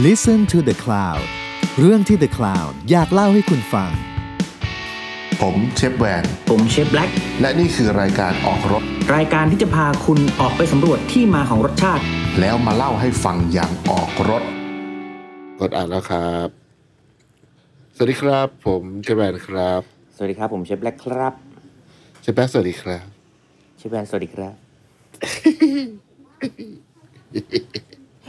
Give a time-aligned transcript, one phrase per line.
[0.00, 1.24] Listen to the Cloud
[1.78, 3.90] เรื่องที่ The Cloud อยากเล่าให้คุณฟัง
[5.40, 8.82] ผมเชฟแวน ผมเชฟแบล็กและนี่คือรายการออกรถ
[9.16, 12.02] รายการที่จะพาคุณออกไปสำรวจที่มาของรสชาติ
[12.40, 14.42] แล้วมาเล่าให้ฟังอย่างออกรถ
[15.60, 16.48] กดอ่านแล้วครับ
[17.96, 19.80] สวัสดีครับ ผมเชฟแวนครับ
[20.16, 21.32] สวัสดีครับ ผมเชฟแบล็กครับ
[22.20, 23.04] เชฟแป๊กสวัสดีครับ
[23.78, 24.54] เชฟแบนสวัสดีครับ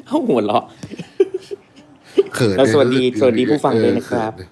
[0.05, 0.63] เอาหัวเราะ
[2.33, 4.49] เขินแล้วสวัสดีเยสวัสดีผู้ฟังด้วยนะครับเออ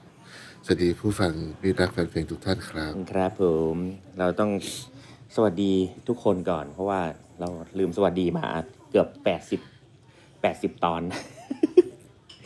[0.65, 3.43] สวัสดีผู้ฟังมิตรรักแฟนเพลงทุกท่านครับครับผ
[3.73, 3.75] ม
[4.19, 4.51] เราต้อง
[5.35, 5.73] สวัสดี
[6.07, 7.01] ทุกคนก่อน เพราะว่า
[7.39, 7.47] เรา
[7.79, 8.45] ลืมสวัสดีมา
[8.91, 9.59] เกือบแปดสิบ
[10.41, 11.01] แปดสิบตอน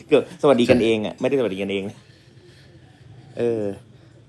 [0.08, 1.96] เกือบสวัสดีกันเองอะไม่ได้สวัสดีกันเองนะ
[3.38, 3.62] เออ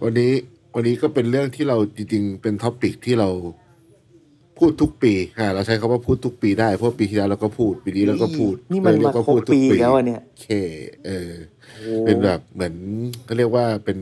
[0.04, 0.32] วันนี้
[0.76, 3.30] วันนี้ก็เป็นเรื่องที่เราจริงๆเป็น topic ที่เรา
[4.60, 10.50] พูดทุกปีอ่าเราใช้คำว่าพูดทุกปีได้เพราะปีที่แล้วเราก็พูดปีนี้เราก็พูดนี่มันปีมาก็ครบปีแล้วอะเนี่ยโอเค
[11.06, 11.32] เออ
[12.06, 12.76] เป็นแบบเหมือน
[13.26, 14.00] เขาเรียกว่าเป็น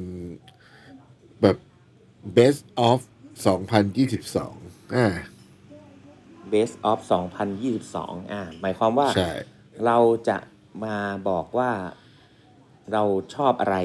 [1.42, 1.58] แบบ
[2.38, 3.00] best of
[4.16, 5.08] 2022อ่า
[6.54, 7.00] Best of
[7.66, 9.32] 2022อ่าหมายความว่าใช่
[9.86, 9.98] เรา
[10.30, 10.38] จะ
[10.86, 10.98] มา
[11.30, 11.72] บอกว่า
[12.94, 13.04] เรา
[13.36, 13.78] ชอบอะไร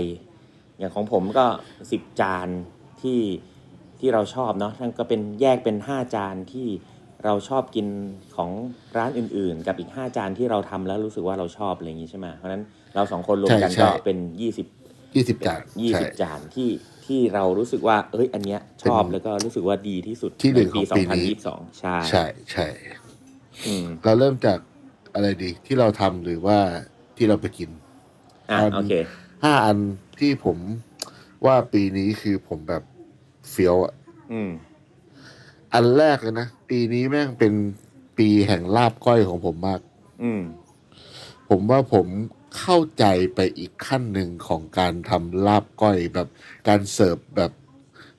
[0.78, 1.46] อย่างของผมก็
[1.90, 2.48] สิบจาน
[3.02, 3.18] ที่
[4.00, 6.66] ที่เราชอบเนาะทั้งก็เป็นแยกเป็นห้าจานที่
[7.24, 7.86] เราชอบกิน
[8.36, 8.50] ของ
[8.96, 12.62] ร้านอื่นๆ กับอีกห้าจานที่เราทำแล้วรู้สึกว่าเราชอบอะไรอย่างงี้ใช่ไหมเพราะฉะนั้น
[12.94, 14.66] เราสองคนรวมกันใช่ก็ใช่เป็นยี่สิบ
[15.16, 16.70] ยี่สิบจานยี่ใช่สิบจานที่
[17.06, 22.66] ที่เรารู้สึกว่า เอ้ย อันเนี้ยชอบเป็นแล้วก็รู้สึกว่าดีที่สุดที่หนึ่งใปีของปีนี้2022 ใช่ใช่ใช่
[23.66, 24.58] อืมเราเริ่มจาก
[25.14, 26.58] อะไรดีที่เราทำหรือว่า
[27.16, 27.70] ที่เราไปกิน
[28.50, 28.92] อะอันโอเค
[29.44, 29.78] ห้าอัน
[30.20, 30.58] ที่ผม
[31.46, 32.82] ว่าปีนี้คือผมแบบ
[33.50, 33.94] เฟี้ยวอะ
[34.32, 34.50] อืม
[35.72, 37.52] อันแรกเลยนะ ปีนี้แม่งเป็น
[38.18, 39.80] ปีแห่งลาบก้อยของผมมาก
[40.22, 40.42] อืม
[41.48, 42.06] ผมว่าผม
[42.58, 46.28] เข้าใจไปอีกขั้นหนึ่งของการทำลาบก้อยแบบ
[46.68, 47.52] การเสิร์ฟแบบ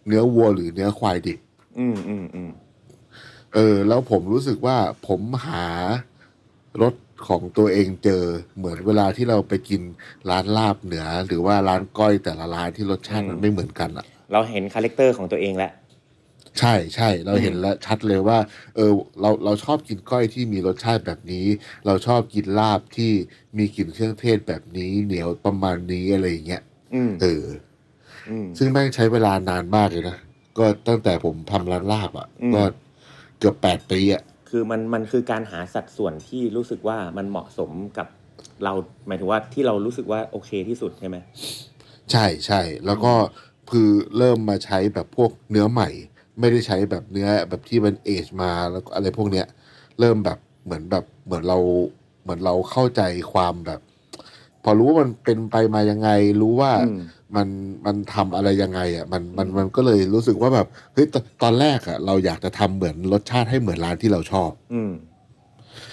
[0.06, 1.40] เนื้อวัวหรือเนื้อควายดิบ
[1.80, 2.52] อืมอืมอืม
[3.53, 4.78] เออ แล้วผมรู้สึกว่า
[5.08, 5.68] ผมหา
[6.81, 6.96] รส
[7.28, 8.24] ของตัวเองเจอ
[8.58, 9.81] เหมือนเวลาที่เราไปกิน
[10.30, 15.72] ร้านลาบเหนือ หรือว่าร้านก้อยแต่ละร้านที่รสชาติมันไม่เหมือนกันอะ เราเห็น character ของตัวเองแล้ว
[16.59, 18.40] ใช่ใช่เราเห็นแล้วชัดเลยว่า
[18.75, 21.46] เออเราเราชอบกินก้อยที่มีรสชาติแบบนี้
[21.86, 23.12] เราชอบกินลาบที่
[23.58, 27.46] มีกลิ่นเครื่องเทศแบบนี้เหนียวประมาณนี้อะไรอย่างเงี้ยอืมเออ
[28.30, 30.18] อืมซึ่งแม่งใช้เวลานานมากเลยนะ
[30.58, 32.63] ก็ตั้งแต่ผมทำร้านลาบอะอืมก็
[33.40, 38.08] เกือบแปดปีอะคือมันมันคือการหาสัดส่วนที่รู้สึกว่ามันเหมาะสมกับ
[38.63, 38.74] เรา
[39.08, 41.18] หมายถึงว่าที่เรารู้สึกว่าโอเคที่สุดใช่ไหม
[42.12, 43.13] ใช่ใช่แล้วก็
[43.72, 45.90] คือเริ่มมาใช้แบบพวกเนื้อใหม่
[46.40, 49.48] ไม่ได้ใช้แบบเนื้อแบบที่มันเอจมาแล้วก็อะไรพวกเนี้ย
[50.00, 51.59] เริ่มแบบเหมือนแบบเหมือนเรา
[52.24, 53.02] เหมือนเราเข้าใจ
[53.34, 53.81] ความแบบ
[54.64, 56.10] พอรู้ว่ามันเป็นไปมายังไง
[56.42, 57.02] รู้ว่าอืม
[57.36, 57.48] มัน
[57.86, 64.92] มันทำอะไรยังไง อะ มันมันมันก็เลยรู้สึกว่าแบบเฮ้ยตตอนแรกอะ เราอยากจะทำเหมือนรสชาติให้เหมือนร้านที่เราชอบ อืม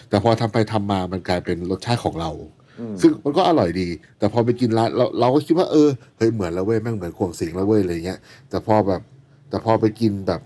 [0.09, 2.58] แต่พอทำไปทำมามันกลายเป็นรสชาติของเราอืม
[3.01, 8.19] ซึ่งมันก็อร่อยดี แต่พอไปกินร้านเราเราก็คิดว่าเออเฮ้ยเหมือนแล้วเว้ยแม่งเหมือนกวงสิงแล้วเว้ยอะไรเงี้ย
[8.51, 9.03] แต่พอแบบ
[9.51, 10.41] แต่พอไปกินแบบ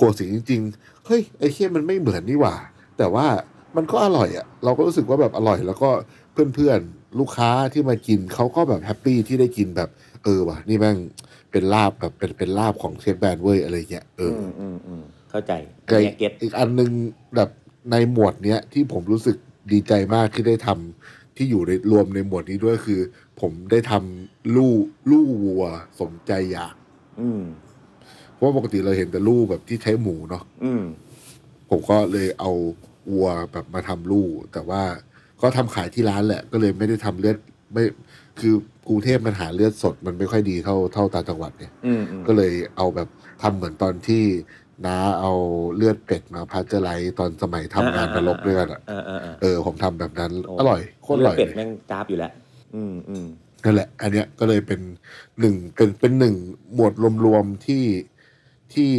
[0.00, 2.54] กวงสิงจริงๆเฮ้ยไอ้เคี้ยมันไม่เหมือนนี่หว่า
[2.98, 3.26] แต่ว่า
[3.76, 5.90] มันก็อร่อยอะ่ะ เราก็รู้สึกว่าแบบอร่อยแล้วก็
[6.54, 9.88] เพื่อนๆลูกค้าที่มากินเขาก็แบบแฮปปี้ที่ได้กินแบบ
[10.24, 10.96] เออว่ะนี่แม่ง
[11.50, 15.52] เป็นลาบแบบเป็นเป็นลาบของเชฟแบรนด์เว้ยอะไรเงี้ยเอออืมอืมอืมเข้าใจ
[15.88, 16.90] ไกเนี่ยเก็ตอีกอันหนึง
[17.36, 17.50] แบบ
[17.90, 19.36] ในหมวดเนี้ยที่ผมรู้สึก
[19.72, 23.00] ดีใจมากที่ได้ทำ ที่อยู่ในรวมในหมวดนี้ด้วยคือ
[23.40, 24.74] ผมได้ทำลู่
[25.10, 25.64] ลู่วัว
[26.00, 26.74] สมใจอยาก
[27.20, 27.42] อืม
[28.34, 30.84] เพราะว่าปกติเราเห็นแต่ลู่แบบที่ใช้หมูเนาะอืม
[31.70, 32.50] ผมก็เลยเอา
[33.12, 34.82] วัวแบบมาทำหลู้แต่ว่า
[35.40, 37.36] ก็ทำขายที่ร้านแหละ ก็เลยไม่ได้ทำเลือด
[37.72, 37.84] ไม่
[38.40, 38.54] คือ
[38.88, 43.08] กรุงเทพมันหาเลือดสดมันไม่ค่อยดีเท่าเท่าต่างจังหวัดเนี่ย อืมอืมก็เลยเอาแบบ
[43.42, 44.24] ทำเหมือนตอนที่
[44.86, 45.32] น้าเอา
[45.76, 52.32] เลือดเป็ดมา pasteurize ตอนสมัยทำงานนรกด้วยกันอะเออเออเออเออผมทำแบบนั้นโอ้อร่อยโคตรอร่อยเลืดเป็ดเลยแม่งจ๊าบอยู่แล้ว
[52.74, 53.26] อืมอืม
[53.64, 54.80] นั่นแหละ อันเนี้ยก็เลยเป็น
[55.40, 56.34] หนึ่งเป็นเป็นหนึ่ง
[56.74, 56.92] หมวด
[57.24, 57.84] รวมๆที่
[58.72, 58.90] ที่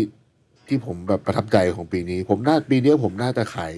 [0.68, 3.74] ที่ผมแบบประทับใจของปีนี้ ผมน่าปีนี้ผมน่าจะขาย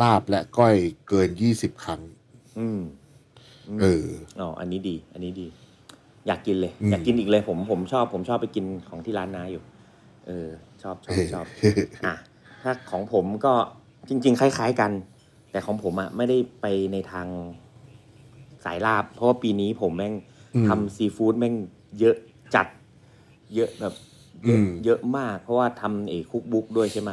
[0.00, 0.76] ลาบและก้อย
[1.08, 2.00] เกินยี่สิบครั้ง
[2.58, 2.80] อืม
[3.80, 4.06] เออ
[4.40, 5.46] อ๋ออันนี้ดี อันนี้ดี
[6.26, 9.62] อยากกินเลย อืม อยากกินอีกเลย ผมผมชอบผมชอบไปกินของที่ร้านนาอยู่
[10.26, 10.48] เออ
[10.82, 11.46] ชอบชอบชอบ
[12.04, 12.14] อะ
[12.62, 13.52] ถ้าของผมก็
[14.08, 14.92] จริง ๆ คล้าย ๆกัน
[15.50, 17.26] แต่ของผมอะไม่ได้ไปในทาง
[18.64, 20.14] สายลาบ เพราะว่าปีนี้ผมแม่ง
[20.54, 21.54] อืมทำซีฟู้ดแม่ง
[21.98, 22.16] เยอะ
[22.54, 22.66] จัด
[23.54, 23.94] เยอะแบบ
[24.44, 27.10] เยอะอืมเยอะมาก เพราะว่าทำเอคุกบุ๊กด้วยใช่ไหม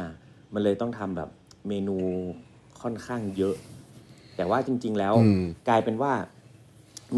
[0.54, 1.28] มันเลยต้องทำแบบ
[1.68, 1.96] เมนู
[2.82, 3.54] ค่อนข้างเยอะ
[4.36, 6.12] แต่ว่าจริง ๆ แล้วอืมกลายเป็นว่า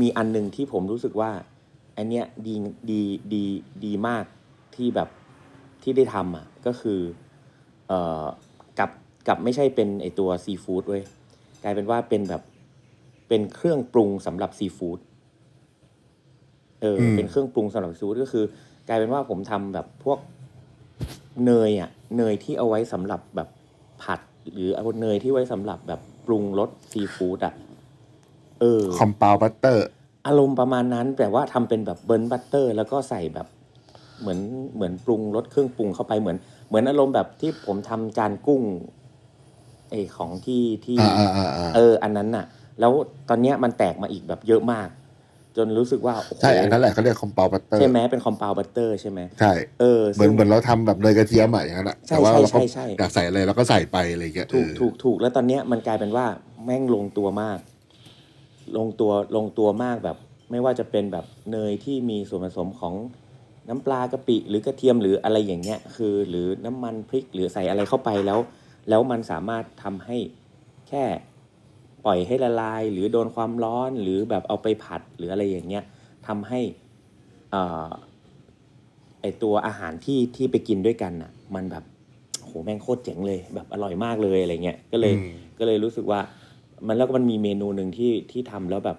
[0.00, 1.31] มีอันหนึ่งที่ผมรู้สึกว่า
[1.96, 2.55] อันเนี้ยดี
[2.91, 3.00] ดี
[3.35, 3.44] ดี
[3.85, 4.25] ดีมาก
[4.75, 5.08] ที่แบบ
[5.82, 7.00] ที่ได้ทำอะก็คือ
[7.88, 8.25] เอ่อ
[8.79, 8.91] กับ
[9.29, 11.03] กับไม่ใช่เป็นไอตัวซีฟู้ดเว้ย
[11.62, 12.43] กลายเป็นว่าเป็นแบบ
[13.29, 14.99] เป็นเครื่องปรุงสำหรับซีฟู้ด
[16.81, 18.44] เอออมเป็นเครื่องปรุงสำหรับซีฟู้ดก็คือ
[18.88, 20.19] กลายเป็นว่าผมทำแบบพวก
[21.47, 23.49] เนยอะเนยที่เอาไว้สำหรับแบบ
[24.03, 24.21] ผัด
[24.53, 27.55] หรือเอาเนยที่ไว้สำหรับแบบปรุงรสซีฟู้ดอะ
[28.61, 29.87] เออ compound butter
[30.27, 33.47] อารมณ์ประมาณนั้นแต่ว่าทำเป็นแบบ burnt butter แล้วก็ใส่แบบ
[34.20, 34.40] เหมือน
[34.75, 36.37] เหมือนปรุงรสเครื่องปรุงเข้าไปเหมือน
[36.69, 38.62] เหมือนอารมณ์แบบที่ผมทำจานกุ้ง
[39.90, 42.44] ไอของที่ที่อ่าอ่าอ่าอ่าเออ อันนั้นน่ะ
[42.81, 42.93] แล้ว
[43.28, 44.88] ตอนเนี้ยมันแตกมาอีกแบบเยอะมาก
[45.56, 56.26] จนรู้สึกว่าโอ้โหใช่อันนั้นแหละเขาเรียกคอมเปาบัตเตอร์ใช่ไหมเป็นคอม p พ u บัตเตอร์ใช่ไหมใช่เออเหมือนซึ่งเหมือนเราทำแบบเนยกระเทียมอะอย่างนั้นอะใช่แต่ว่าเราก็ใช่ใช่อยากใส่อะไรเราก็ใส่ไปอะไรอย่างเงี้ยถูกเออถูกถูกแล้วตอนเนี้ยมันกลายเป็นว่า
[56.64, 57.58] แม่งลงตัวมาก
[58.76, 60.17] ลงตัวลงตัวมากแบบ
[60.50, 62.94] ไม่ว่าจะเป็นแบบเนยที่มีส่วนผสมของ
[63.70, 68.38] น้ำปลากะปิหรือกระเทียมหรืออะไรอย่างเงี้ยคือหรือน้ำมันพริกหรือใส่อะไรเข้าไปแล้ว
[68.88, 70.17] แล้วมันสามารถทำให้
[70.88, 71.05] แค่
[72.05, 75.84] ปล่อยให้ละลาย หรือโดนความร้อนหรือแบบเอาไปผัดหรืออะไรอย่างเงี้ย
[76.26, 76.61] ทำให้
[77.50, 77.90] เอ่อ
[79.20, 81.84] ไอตัวอาหารที่ที่ไปกินด้วยกันน่ะ มันแบบ
[82.44, 86.20] โหแม่งโคตรเจ๋งเลย แบบอร่อยมากเลยอะไรเงี้ยก็เลยอืมก็เลยรู้สึกว่า
[86.87, 88.99] มันแล้วก็มันมีเมนูหนึ่งที่ที่ทำแล้วแบบ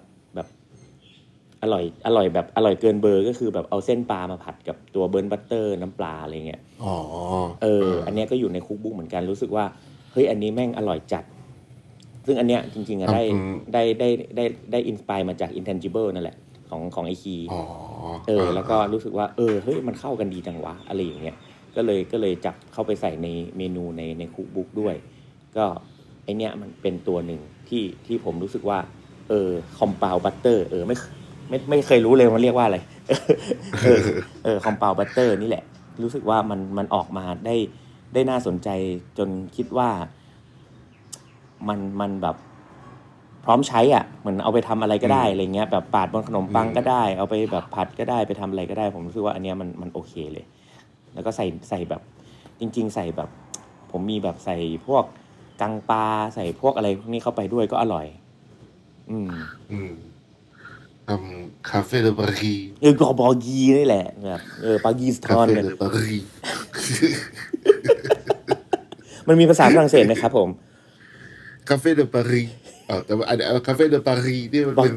[1.62, 6.94] อร่อยอร่อยแบบอร่อยเกินเบอร์ก็คือแบบเอาเส้นปลามาผัดกับตัว burnt butter น้ำปลาอะไรเงี้ยอ๋อ
[7.62, 9.64] เออ อันเนี้ยก็อยู่ใน cookbook เหมือนกันรู้สึกว่า
[10.12, 11.24] เฮ้ยอันนี้แม่งอร่อยจัด
[12.26, 16.36] ซึ่งอันเนี้ยจริงๆอะได้อืมได้ได้ได้ได้ inspire มาจาก intangible นั่นแหละ
[16.70, 17.62] ของของไอคีอ๋อ
[18.28, 21.36] เออ แล้วก็รู้สึกว่า เออเฮ้ยมันเข้ากันดีจังวะอะไรอย่างเงี้ย
[21.76, 24.94] ก็เลยก็เลยจับเข้าไปใส่ในเมนูในใน cookbook ด้วย
[25.56, 25.64] ก็
[26.24, 28.78] ไอเนี้ยมันเป็นตัวหนึ่งที่ที่ผมรู้สึกว่า
[29.28, 30.96] เออ compound butter เออไม่
[31.48, 32.78] ไม่ไม่เคยรู้เลยมันเรียกว่าอะไร
[33.84, 34.00] เออ
[34.44, 35.64] เออ compound butter นี่แหละ
[36.02, 37.56] รู้สึกว่ามันมันออกมาได้
[38.14, 38.68] ได้น่าสนใจ
[39.18, 39.88] จนคิดว่า
[41.68, 42.36] มันมันแบบ
[43.44, 50.44] พร้อมใช้อะเหมือนเอาไปทำอะไรก็ได้อะไรเงี้ยแบบปาดบนขนมปังก็ได้ เอาไปแบบผัดก็ได้ไปทำอะไรก็ได้ ผมรู้สึกว่าอันเนี้ยมันมันโอเคเลย
[51.14, 52.02] แล้วก็ใส่ใส่แบบ
[52.60, 53.28] จริง ๆ ใส่แบบ
[53.90, 54.56] ผมมีแบบใส่
[54.86, 55.04] พวก
[55.60, 58.06] กังปลาใส่พวกอะไรพวกนี้เข้าไปด้วยก็อร่อย
[59.10, 59.30] อืม
[59.72, 60.11] อืมทำ
[61.70, 66.18] คาเฟ่เดปารีเออกอบอกีนี่แหละแบบเออปากีสคาถานเฟ่เนี่ยเดปารี
[69.28, 70.48] มันมีภาษาฝรั่งเศสไหมครับผม
[71.68, 72.42] คาเฟ่เดปารี
[72.86, 74.94] เออแต่ว่าอันนี้คาเฟ่เดปารีนี่มันเป็น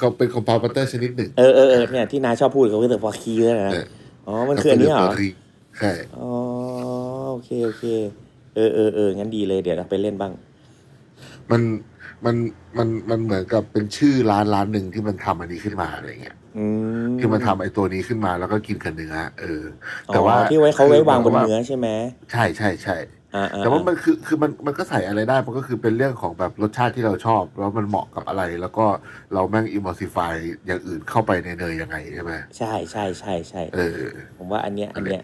[0.00, 3.84] ก็เป็นคอมเปาบัตเตอร์ชนิดหนึ่งเออเออเออเนี่ยที่นาชอบพูดเขาก็จะปากีเลยนะเออ
[4.26, 5.28] อ๋อ มันคืออันนี้เหรอคาฟ่ดปารี
[5.78, 6.30] ใช่อ๋อ
[7.32, 7.84] โอเคโอเค
[8.54, 10.32] เออเออเอองั้นดีเลยเดี๋ยวเราไปเล่นบ้าง
[11.50, 11.60] มัน
[12.24, 12.36] มัน
[12.78, 16.64] มันมันเหมือนกับเป็นชื่อร้านร้านหนึ่งที่มันทำอันนี้ขึ้นมาอะไรเงี้ยอื
[17.08, 19.62] มที่มันทำไอ้ตัวนี้ขึ้นมาแล้วก็กินกับเนื้อเออ
[20.08, 21.88] อ๋อแต่ว่าที่ไว้เขาไว้วางบนคืเนื้อใช่ไหม
[22.32, 22.96] ใช่ใช่ใช่
[23.34, 28.86] อ่าอ่าแต่ว่ามันคือคือมันมันก็ใส่อะไรได้ มันก็คือเป็นเรื่องของแบบรสชาติที่เราชอบ แล้วมันเหมาะกับอะไร แล้วก็
[29.34, 30.34] เราแม่งอิมมอสิฟาย
[30.66, 33.98] อย่างอื่นเข้าไปในเนยยังไงใช่ไหมใช่ใช่ใช่ใช่เออ
[34.38, 35.22] ผมว่าอันเนี้ยอันเนี้ย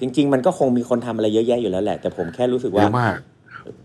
[0.00, 3.18] จริง ๆ มันก็คงมีคนทำอะไรเยอะแยะอยู่แล้วแหละแต่ผมแค่รู้สึกเยว่า อะมาก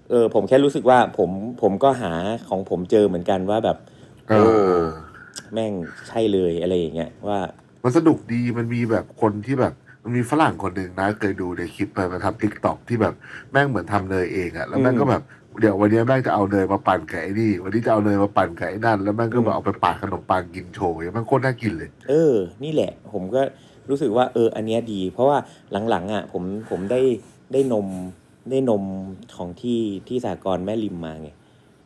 [0.10, 1.32] เออผมแค่รู้สึกว่าผม
[1.62, 2.12] ผมก็หา
[2.50, 3.78] ของผมเจอเหมือนกันว่าแบบ
[4.30, 4.46] เอโอ้
[4.84, 4.86] อ
[5.54, 5.74] แม่ง
[6.08, 7.40] ใช่เลยอะไรอย่างเงี้ยว่า
[7.84, 13.14] มันสนุกดีมันมีแบบคนที่แบบมันมีฝรั่งคนหนึ่งนะ เคยดูในคลิปไปมาทำทิกตอกที่แบบ
[13.52, 15.22] แม่งเหมือนทำเนยเองอะแล้วแม่งอืมก็แบบ
[15.60, 22.34] เดี๋ยววันนี้แม่งจะเอาเนยมาปั่นกับไอ้นี่ วันนี้จะเอาเนยมาปั่นกับไอ้นั่น แล้วแม่งก็อืมแบบเอาไปปาดขนมปังกินโชว์อย่างเงี้ยมันโคตรน่ากินเลย เออ
[22.64, 23.42] นี่แหละ ผมก็
[23.90, 25.38] รู้สึกว่าเออ อันเนี้ยดี เพราะว่า
[25.90, 27.02] หลังๆอะ ผมผมได้
[27.54, 27.88] ได้นม
[28.50, 28.84] ได้นม
[29.38, 31.30] ของที่ที่สากรณ์แม่ริมมาไง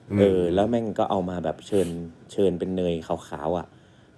[0.10, 1.88] อืมเออ แล้วแม่งก็เอามาแบบเชิญ
[2.32, 3.68] เชิญเป็นเนยขาวๆอะ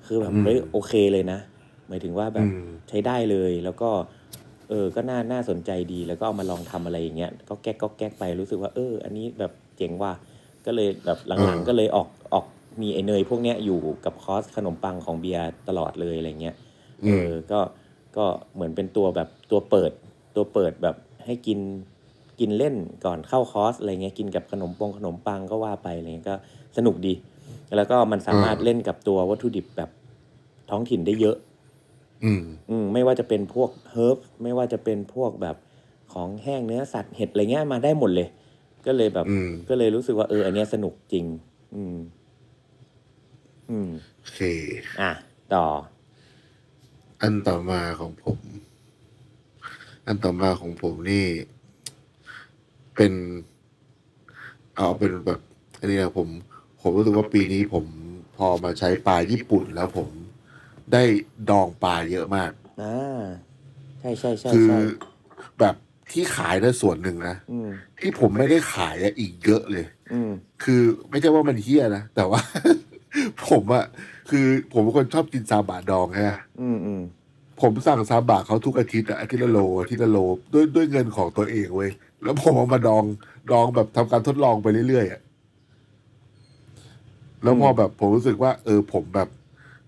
[0.05, 1.39] คือแบบอืมเฮ้ยโอเคเลยนะ
[1.87, 3.89] หมายถึงว่าแบบอืมใช้ได้เลยแล้วก็
[4.69, 10.13] เออ ก็น่าน่าสนใจดีแล้วก็เอามาลองทำอะไรอย่างเงี้ยก็แก๊กก็แก๊กไปรู้สึกว่า เออ อันนี้แบบเจ๋งว่ะ
[10.65, 12.45] ก็เลยแบบหลังๆก็เลยออกออก
[12.81, 16.55] มีไอเนยพวกเนี้ยอยู่กับคอร์สขนมปังของเบียร์ตลอดเลยอะไรเงี้ย
[17.05, 17.59] เออก็
[18.17, 19.91] ก็เหมือนเป็นตัวแบบตัวเปิด
[20.35, 20.95] ตัวเปิดแบบ
[21.25, 21.59] ให้กิน
[22.41, 26.35] กินเล่นก่อนเข้าคอร์สอะไรเงี้ยกินกับขนมปงขนมปังก็ว่าไปอะไรเงี้ยก็
[26.77, 27.13] สนุกดี
[27.75, 29.89] แล้วก็มันสามารถอืมเล่นกับตัววัตถุดิบแบบ
[30.69, 31.37] ท้องถิ่นได้เยอะ
[32.23, 35.55] อืม อืม ไม่ว่าจะเป็นพวกเฮิร์บไม่ว่าจะเป็นพวกแบบ
[36.13, 38.27] ของแห้งเนื้อสัตว์เห็ดอะไรเงี้ยมาได้หมดเลย
[38.85, 41.25] ก็เลยแบบอืมก็เลยรู้สึกว่าเอออันเนี้ยสนุกจริง
[41.75, 41.97] อืม
[43.69, 43.89] อืม
[44.21, 44.41] โอเค
[45.01, 45.11] อะ
[45.53, 45.65] ต่อ
[47.21, 48.39] อันต่อมาของผม
[50.05, 51.25] อันต่อมาของผมนี่
[52.95, 53.13] เป็น
[54.75, 55.39] เอาเป็นแบบ
[55.79, 56.27] อันนี้นะผม
[56.81, 57.85] ผมรู้สึกว่าปีนี้ผม
[58.37, 60.09] พอมาใช้ปลาญี่ปุ่นแล้วผม
[60.93, 61.03] ได้
[61.49, 63.21] ดองปลาเยอะมาก อ่า
[63.99, 64.79] ใช่ใช่ใช่คือใช่
[65.59, 65.75] แบบ
[66.11, 67.69] ที่ขายได้ส่วนหนึ่งนะอืม
[67.99, 70.31] ที่ผมไม่ได้ขายอะอีกเยอะเลย อืม
[70.63, 72.41] คือไม่ใช่ว่ามันเฮี้ยนะ แต่ว่า
[73.49, 73.85] ผมอะ
[74.29, 76.19] คือผมเป็นคนชอบกินซาบะดองไง
[76.61, 77.01] อืมอืม
[77.61, 80.17] ผมสั่งซาบะเขาทุกอาทิตย์อะอาทิตย์ละโลอาทิตย์ละโล
[80.53, 81.91] ด้วยด้วยเงินของตัวเองเว้ย
[82.23, 83.03] แล้วผมเอามาดอง
[83.51, 85.21] ดองแบบทำการทดลองไปเรื่อยๆอะ
[87.43, 89.29] แล้วพอแบบผมรู้สึกว่า เออผมแบบ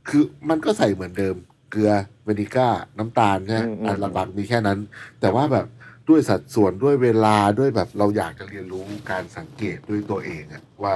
[0.09, 1.35] คือมันก็ใส่เหมือนเดิม
[1.71, 1.91] เกลือ
[2.23, 4.79] เวนิก้า น้ำตาลใช่ไหมอันหลักๆมีแค่นั้น
[5.21, 5.67] แต่ว่าแบบ
[6.09, 10.95] ด้วยสัดส่วนด้วยเวลาด้วยแบบเราอยากจะเรียนรู้การสังเกตด้วยตัวเองอะว่า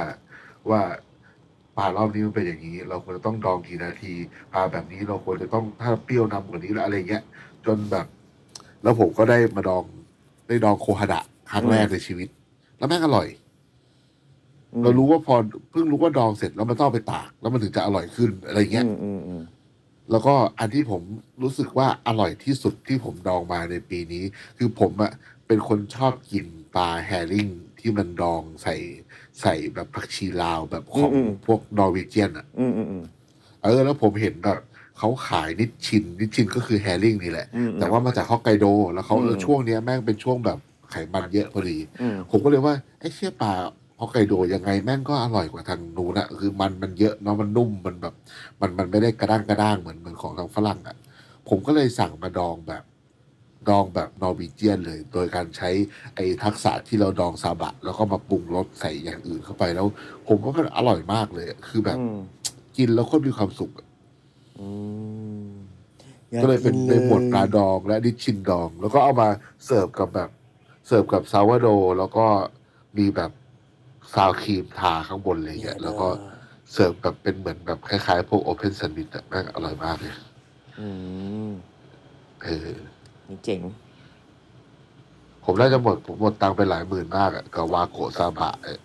[0.70, 0.82] ว่า
[1.78, 4.14] ปลารอบนี้มันเป็นอย่างนี้ เราควรจะต้องดองกี่นาที
[4.54, 7.24] ปลาแบบนี้เราควรจะต้องถ้าเปรี้ยวนำกว่านี้แล้วอะไรเงี้ย
[7.66, 8.06] จนแบบ
[8.84, 9.84] แล้วผมก็ได้มาดอง
[10.48, 11.20] ได้ดองโคฮาดะ
[11.52, 12.28] ครั้งแรกในชีวิต
[12.78, 13.28] แล้วแม่งอร่อย
[14.74, 15.36] อืมเรารู้ว่าพอ
[15.72, 19.42] เพิ่งรู้ว่าดองเสร็จแล้วมันต้องเอาไปตาก แล้วมันถึงจะอร่อยขึ้นอะไรเงี้ยอืมอืมอืม
[20.12, 21.02] แล้วก็อันที่ผม
[21.44, 24.24] รู้สึกว่าอร่อยที่สุดที่ผมดองมาในปีนี้
[24.58, 25.12] คือผมอะ
[25.48, 27.48] เป็นคนชอบกินปลา herring
[27.80, 28.76] ที่มันดองใส่
[29.42, 31.12] ใส่แบบผักชีลาวแบบของ
[31.46, 33.04] พวก Norwegian อะอืมอืมอืม
[33.64, 34.60] เออแล้วผมเห็นแบบ
[34.98, 40.58] เขาขายนิชชิน นิชชินก็คือ herring นี่แหละ อืมแต่ว่ามาจากฮอกไกโด แล้วเขาเอออืมช่วงเนี้ยแม่งเป็นช่วงแบบ
[40.92, 43.54] ไขมันเยอะพอดี อืม ผมก็เลยว่าไอ้เชี่ยปลา
[44.00, 48.14] ฮอกไกโดยังไงแม่งก็อร่อยกว่าทางนู้นอะคือมันมันเยอะเนาะมันนุ่มมันแบบ
[48.62, 50.96] มันมันไม่ได้กระด้างกระด้างเหมือนเหมือนของทางฝรั่งอะ
[51.50, 52.84] ผมก็เลยสั่งมาดองแบบ
[53.70, 55.70] ดองแบบ Norwegian เลย โดยการใช้
[56.16, 59.88] ไอ้ทักษะที่เราดองซาบะ แล้วก็มาปรุงรสใส่อย่างอื่นเข้าไปแล้ว
[60.28, 62.18] ผมว่ามันอร่อยมากเลยอะคือแบบ อืม
[62.78, 63.87] กินแล้วโคตรมีความสุขอะ
[64.60, 64.70] อื
[65.48, 65.50] ม
[66.44, 69.30] ก็เลยเป็นอในยากหมวดปลาดองและนิชชินดอง แล้วก็เอามา
[69.66, 70.30] เสิร์ฟกับแบบ
[70.88, 72.26] เสิร์ฟกับ sourdough แล้วก็
[72.98, 73.32] มีแบบ
[74.14, 76.08] sour cream ทาข้างบนอะไรอย่างเงี้ยแล้วก็
[76.72, 80.14] เสิร์ฟแบบเป็นเหมือนแบบคล้ายๆพวก open sandwich อะแม่งอร่อยมากเลย
[80.80, 80.88] อื
[81.48, 81.50] ม
[82.44, 82.70] เออ
[83.28, 83.62] นี่เจ๋ง
[85.44, 88.78] ผมน่าจะหมดผมหมดตังค์ไปหลายหมื่นมากอะกับวาโกะซาบะเอ้ย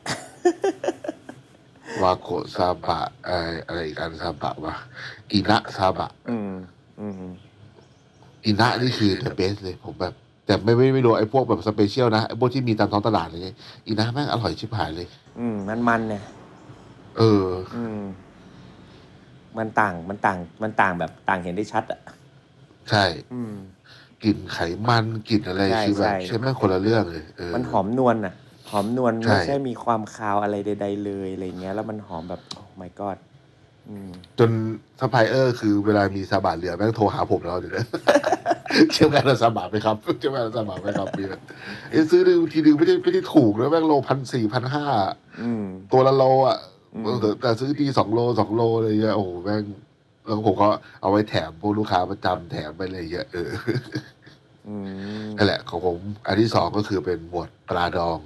[2.01, 3.31] วาโกะซาบะไอ
[3.67, 4.75] อะไรอีกอันซาบะวะ
[5.33, 6.53] อินะซาบะ อืม
[7.01, 7.13] อืม
[8.45, 10.15] อินะนี่คือ the best เลยผมแบบ
[10.47, 13.55] แต่ไม่ไม่ไม่รู้ไอ้พวกแบบสเปเชียลนะไอ้พวกที่มีตามท้องตลาดเลย
[13.87, 15.07] อินะแม่งอร่อยชิบหายเลย
[15.39, 16.23] อืม มันมันเนี่ย
[17.19, 17.47] เออ
[17.77, 18.01] อืม
[19.59, 22.01] มันต่าง มันต่าง มันต่างแบบต่างเห็นได้ชัดอะ
[22.91, 23.55] ใช่อืม
[24.23, 24.59] กลิ่นไข
[24.89, 28.35] มันกลิ่นอะไรใช่คือแบบใช่ ใช่แม่งคนละเรื่องเลยเออมันหอมนวลอะ
[28.73, 33.19] หอมนวลใช่ ไม่ใช่มีความคาวอะไรใด ๆ เลยอะไรเงี้ย แล้วมันหอมแบบโอ้ my god
[33.89, 34.51] อืมจน
[35.01, 37.87] ซัพพลายเออร์คือเวลามีซาบะเหลือแม่งโทรหาผมแล้วเดี๋ยวนะ
[38.93, 41.27] เชื่อมกันซาบะไหมครับเชื่อมกันซาบะไหมครับพี่
[41.91, 44.87] เอ้ยซื้อดูทีนึงไม่ได้ไม่ได้ถูกนะแม่งโลพันสี่พันห้า
[45.43, 46.59] อืม ตัวละโลอะ
[46.95, 49.65] อืม แต่แต่ซื้อทีสองโลสองโลอะไรเงี้ยโอ้โหแม่ง
[50.27, 50.69] แล้วผมก็
[51.01, 53.81] เอาไว้แถมพวกลูกค้าประจำแถมไปเลยเงี้ยเอออืม
[55.37, 58.19] นั่นแหละของผมอันที่สองก็คือเป็นหมวดปลาดอง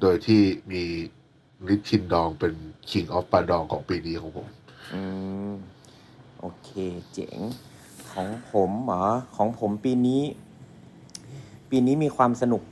[0.00, 0.82] โดยที่มี
[1.66, 2.54] นิชชินดองเป็น
[2.90, 4.48] King of ปลาดองของปีนี้ของผม
[4.94, 5.02] อื
[5.48, 5.52] ม
[6.40, 6.68] โอเค
[7.12, 7.38] เจ๋ง
[8.12, 9.04] ของผมเหรอ
[9.36, 10.22] ของผมปีนี้
[11.70, 12.62] ปีนี้มีความสนุก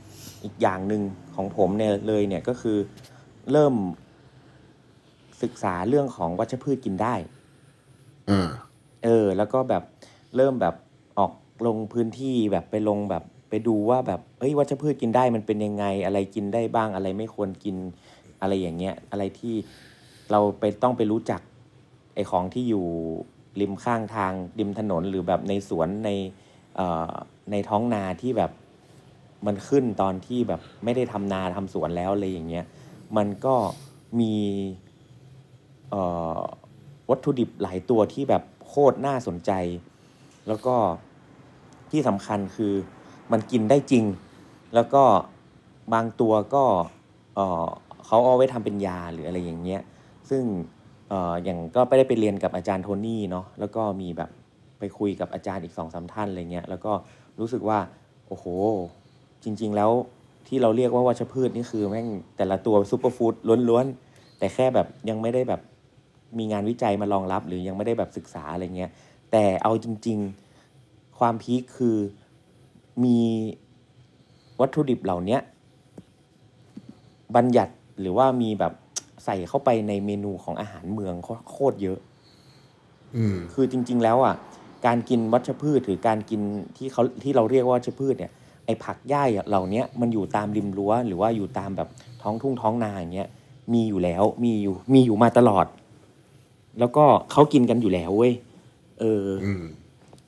[0.43, 1.01] อีกอย่างหนึ่ง
[1.35, 2.77] ของผมเนี่ยเลยเนี่ยก็คือ
[3.51, 3.73] เริ่ม
[5.41, 7.15] ศึกษาเรื่องของวัชพืชกินได้
[8.27, 8.49] เออ
[9.03, 9.83] เออ แล้วก็แบบ
[10.35, 10.82] เริ่มแบบออก
[11.65, 17.75] ลงพื้นที่แบบไปลงแบบไปดูว่าแบบเอ้ยวัชพืชกินได้มันเป็นยังไง อะไรกินได้บ้างอะไรไม่ควรกิน
[18.41, 19.55] อะไรอย่างเงี้ยอะไรที่
[20.31, 21.41] เราไปต้องไปรู้จัก
[22.15, 22.85] ไอของที่อยู่
[23.61, 26.09] ริมข้างทางริมถนนหรือแบบในสวนใน
[26.75, 27.13] เอ่อ
[27.51, 28.51] ในท้องนาที่แบบ
[29.45, 32.65] มันขึ้นตอนที่แบบไม่ได้ทำนาทำสวนแล้วอะไรอย่างเงี้ย
[33.17, 33.55] มันก็
[34.19, 34.35] มี
[37.09, 39.51] วัตถุดิบหลายตัวที่แบบโคตรน่าสนใจ
[40.47, 40.75] แล้วก็
[41.93, 42.73] ที่สำคัญคือ
[43.31, 44.05] มันกินได้จริง
[44.75, 45.03] แล้วก็
[45.93, 46.63] บางตัวก็
[47.35, 47.67] เออ
[48.05, 49.81] เขาเอาไว้ทำเป็นยาหรืออะไรอย่างเงี้ย
[50.29, 50.43] ซึ่ง
[51.09, 54.29] เอออย่างก็ไปได้ไปเรียนกับอาจารย์โทนี่เนาะแล้วก็มีแบบ
[54.79, 56.91] ไปคุยกับอาจารย์อีกสองสามท่านอะไรเงี้ยแล้วก็
[57.39, 57.79] รู้สึกว่า
[58.27, 58.45] โอ้โห
[59.43, 59.91] จริง ๆ แล้ว
[60.47, 62.07] ที่เราเรียกว่าวัชพืชนี่คือแม่ง
[62.37, 63.33] แต่ละตัวซูเปอร์ฟู้ด
[63.69, 65.61] ล้วนๆ แต่แค่แบบยังไม่ได้แบบ
[66.37, 68.91] มีงานวิจัยมารองรับ หรือยังไม่ได้แบบศึกษาอะไรเงี้ย
[69.31, 70.42] แต่เอาจริง ๆ
[71.19, 71.97] ความพีคคือ
[73.03, 73.17] มี
[74.61, 75.41] วัตถุดิบเหล่าเนี้ย
[77.35, 78.73] บัญญัติหรือว่ามีแบบ
[79.25, 81.13] ใส่เข้าไปในเมนูของอาหารเมือง
[81.49, 81.99] โคตรเยอะ
[83.15, 84.35] อืมคือจริง ๆ แล้วอะ
[84.85, 86.41] การกินวัชพืชหรือการกิน
[86.77, 88.31] ที่เขาที่เราเรียกว่าวัชพืชเนี่ย
[88.65, 91.89] ไอผักหญ้าเหล่าเนี้ยมันอยู่ตามริมรั้ว หรือว่าอยู่ตามแบบ
[92.21, 93.29] ท้องทุ่งท้องนาอย่างเงี้ย
[93.73, 95.65] มีอยู่แล้วมีอยู่มีอยู่มาตลอด
[96.79, 98.33] แล้วก็เขากินกันอยู่แล้วเว้ย
[98.99, 99.63] เอออืม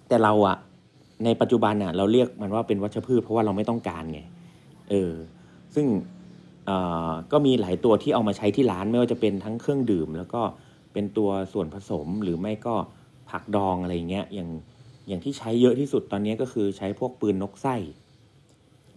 [0.08, 0.58] แต่เราอะ
[1.24, 4.20] ในปัจจุบันอะเราเรียกมันว่าเป็นวัชพืชเพราะว่าเราไม่ต้องการไง
[4.90, 5.14] เออ
[5.76, 5.86] ซึ่ง
[7.32, 10.42] ก็มีหลายตัวที่เอามาใช้ที่ร้านไม่ว่าจะเป็นทั้งเครื่องดื่ม แล้วก็
[10.94, 12.76] เป็นตัวส่วนผสมหรือไม่ก็
[13.30, 14.50] ผักดองอะไรเงี้ยอย่าง
[15.08, 17.76] อย่างที่ใช้เยอะที่สุดตอนนี้ก็คือใช้พวกปืนนกไส้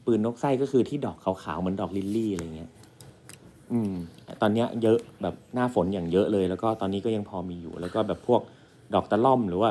[0.06, 2.70] ปืนนกไส้ก็คือที่ดอกขาวๆเหมือนดอกลิลลี่อะไรเงี้ย
[3.72, 3.94] อืม
[4.40, 8.40] ตอนนี้เยอะแบบหน้าฝนอย่างเยอะเลย แล้วก็ตอนนี้ก็ยังพอมีอยู่ แล้วก็แบบพวก
[8.94, 9.70] ดอกตะล่อมหรือว่า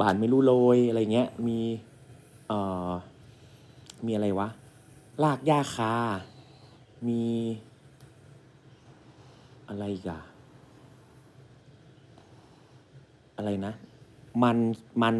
[0.00, 1.58] บานไม่รู้โรยอะไรเงี้ยมี
[2.48, 2.90] เอ่อ
[4.06, 4.48] มีอะไรวะ
[5.22, 5.94] ลากหญ้าคา
[7.08, 7.22] มี
[9.68, 10.20] อะไรอีกอะ
[13.36, 13.72] อะไรนะ
[14.42, 14.56] มัน
[15.02, 15.16] มัน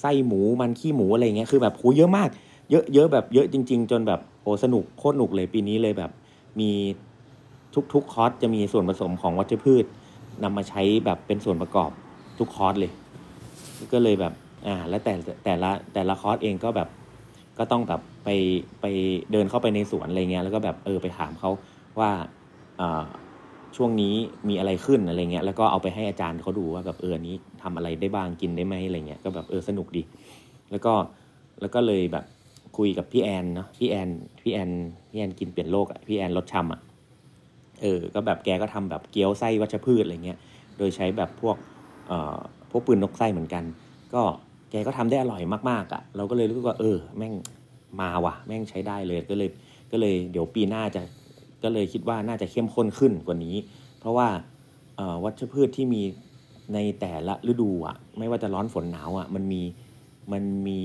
[0.00, 2.28] ไส้หมูมันขี้หมูอะไรเงี้ยคือแบบโหเยอะมาก
[2.70, 6.10] เยอะเยอะแบบเยอะจริง ๆ จนแบบโอ้สนุกโคตรหนุกเลยปีนี้เลยแบบ
[6.60, 6.70] มี
[7.94, 9.84] ทุกๆคอร์สจะมีส่วนผสมของวัชพืช
[10.42, 11.90] นำมาใช้แบบเป็นส่วนประกอบ
[12.38, 12.92] ทุกคอร์สเลย
[13.92, 14.32] ก็เลยแบบ
[14.66, 16.88] อ่าแล้วแต่แต่ละแต่ละคอร์สเองก็แบบ
[17.58, 18.28] ก็ต้องแบบไป
[18.80, 18.86] ไป
[19.32, 21.50] เดินเข้าไปในสวนอะไรเงี้ยแล้วก็แบบเออไปถามเขา
[21.98, 22.10] ว่า
[22.80, 23.04] อ่า
[23.76, 24.14] ช่วงนี้
[24.48, 30.02] มีอะไรขึ้นอะไรเงี้ยแล้วก็เอาไปให้อาจารย์เขาดูว่าแบบเออนี้ทำอะไรได้บ้างกินได้ไหมอะไรเงี้ยก็แบบเออสนุกดี
[30.70, 30.92] แล้วก็
[31.60, 32.24] แล้วก็เลยแบบ
[32.76, 34.10] คุยกับพี่แอนเนาะพี่แอน
[34.42, 34.70] พี่แอน
[35.10, 36.80] พี่แอนกินเปลี่ยนโลกอะพี่แอนรสชำอะ
[37.82, 40.38] เออก็แบบแกก็ทำแบบเกี๊ยวไส้วัชพืชอะไรเงี้ย
[40.78, 41.56] โดยใช้แบบพวก
[42.08, 42.38] เอ่อ
[42.70, 43.64] พวกปืนนกไส้เหมือนกัน
[44.14, 44.22] ก็
[44.80, 47.34] กก็ทำได้อร่อยมากๆอะ่ะ เราก็เลยรู้สึกว่าเออ แม่ง
[48.00, 49.48] มาว่ะ แม่งใช้ได้เลยก็เลย
[49.90, 51.02] ก็เลยเดี๋ยวปีหน้าจะ
[51.62, 53.56] ก็เลยคิดว่าน่าจะเข้มข้นขึ้นกว่านี้
[53.98, 54.28] เพราะว่า
[55.24, 56.02] วัชพืชที่มี
[56.74, 59.62] ในแต่ละฤดูอะ ไม่ว่าจะร้อนฝนหนาวอะ มันมี
[60.32, 60.82] มันมี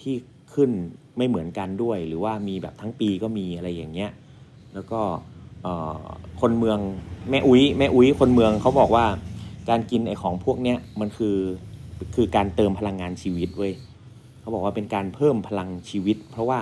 [0.00, 0.14] ที่
[0.54, 0.70] ขึ้น
[1.16, 4.10] ไม่เหมือนกันด้วย หรือว่ามีแบบทั้งปีก็มีอะไรอย่างเงี้ย
[4.74, 5.00] แล้วก็
[6.40, 6.78] คนเมือง
[7.30, 9.06] แม่อุ้ยแม่อุ้ยคนเมืองเขาบอกว่า
[9.68, 11.36] การกินไอของพวกเนี้ยมันคือ
[12.14, 13.72] คือการเติมพลังงานชีวิตเว้ย
[14.40, 16.60] เขาบอกว่าเป็นการเพิ่มพลังชีวิต เพราะว่า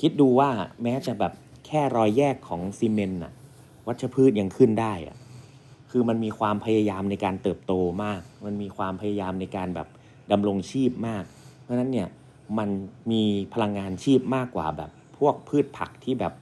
[0.00, 0.50] คิดดูว่า
[0.82, 1.32] แม้จะแบบ
[1.66, 3.32] แค่รอยแยกของซีเมนต์อะ
[3.86, 5.16] วัชพืชยังขึ้นได้อะ
[5.90, 7.72] คือมันมีความพยายามในการเติบโต
[8.04, 9.88] มาก มันมีความพยายามในการแบบ
[10.32, 11.24] ดำรงชีพมาก
[11.62, 12.08] เพราะนั้นเนี่ย
[12.58, 12.68] มัน
[13.12, 13.22] มี
[13.54, 16.32] พลังงานชีพมากกว่าแบบพวกพืชผักที่แบบ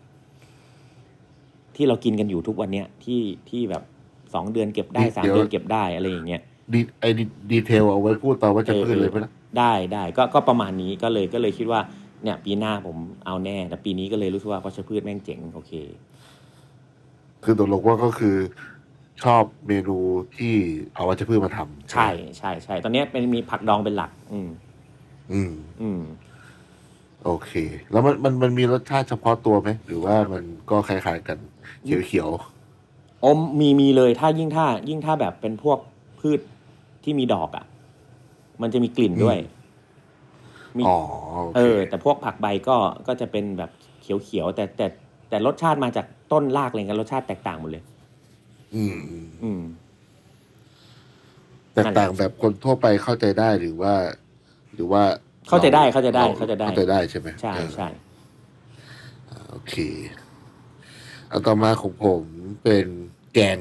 [1.76, 3.82] ที่เรากินกันอยู่ทุกวันเนี้ยที่ที่แบบ
[4.34, 7.08] สองเดือนเก็บได้สามเดือนเก็บได้อะไรอย่างเงี้ย ดีไอ้
[7.52, 11.80] ดีเทลเอาไว้พูดตอนว่าจะพืชเลยไหมล่ะได้ได้ก็ก็ประมาณนี้ก็เลยก็เลยคิดว่า
[12.22, 15.72] เนี่ยปีหน้าผมเอาแน่ แต่ปีนี้ก็เลยรู้สึกว่าวัชพืชแม่งเจ๋งโอเค
[17.44, 18.36] คือตกลงว่าก็คือ
[19.24, 19.96] ชอบเมนู
[20.36, 20.54] ที่
[20.94, 24.50] เอาวัชพืชมาทำใช่ใช่ใช่ตอนเนี้ยเป็นมีผักดองเป็นหลัก อืม
[25.32, 25.52] อืม
[25.82, 26.00] อืม
[27.24, 27.52] โอเค
[27.92, 31.38] แล้วมันมันมันมีรสชาติเฉพาะตัวไหมหรือว่ามันก็คล้ายๆกัน
[32.06, 32.30] เขียว
[33.24, 35.78] อมมีมีเลยถ้ายิ่งถ้า ยิ่งถ้าแบบเป็นพวก
[36.20, 36.40] พืช
[37.04, 37.64] ที่มีดอกอะ่ะ
[38.62, 39.38] มันจะมีกลิ่นด้วย
[40.76, 40.98] มีๆอ๋อ
[41.44, 44.86] โอเอเคอแต่พวกผักใบก็ก็จะเป็นแบบเขียวๆแต่แต่
[45.28, 47.84] แต่รสชาติมาจากต้นรากอะไรกันรสชาติแตกต่างหมดเลย
[48.74, 49.62] อืมอืม อืม
[51.74, 53.94] แตกต่างแบบคนทั่วไปเข้าใจได้หรือว่า
[54.74, 55.02] หรือว่า
[55.48, 57.88] เข้าใจได้รเข้าใจได้รเข้าใจได้เข้าใจได้ใช่ไหมใช่เออใช่
[59.50, 59.74] โอเค
[61.30, 62.22] อันต่อมาของผม
[62.62, 62.86] เป็น
[63.34, 63.58] แกง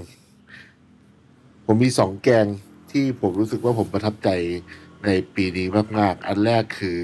[1.65, 2.45] ผมมีสองแกง
[2.91, 4.29] ที่ผมรู้สึกว่าผมประทับใจ
[5.05, 5.67] ในปีนี้
[5.99, 6.97] มาก ๆ อันแรกคือ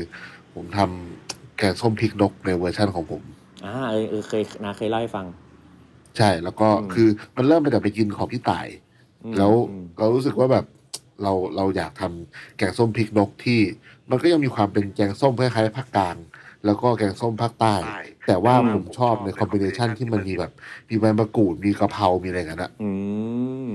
[0.53, 3.21] ผมทำแกงส้มพริกนกในเวอร์ชั่นของผม
[3.65, 5.25] อ่าเออเออเคยนาเคยเล่าให้ฟัง
[6.17, 8.67] ใช่แล้วก็อืมคือมันเริ่มมาจากไปกินของพี่ต่าย
[9.23, 10.65] อืมแล้วอืมเรารู้สึกว่าแบบ
[11.21, 13.59] เราเราอยากทำแกงส้มพริกนกที่
[14.09, 16.17] มันก็ยังมีความเป็นแกงส้มคล้ายๆภาคกลาง
[16.65, 17.75] แล้วก็แกงส้มภาคใต้
[18.27, 20.51] แต่ว่าผมชอบในคอมบิเนชันที่มันมีแบบ
[20.89, 22.89] มีใบมะกรูดมีกะเพรา มีอะไรอย่างนั้นอะอื
[23.67, 23.69] ม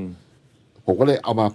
[0.85, 1.47] ผมก็เลยเอามา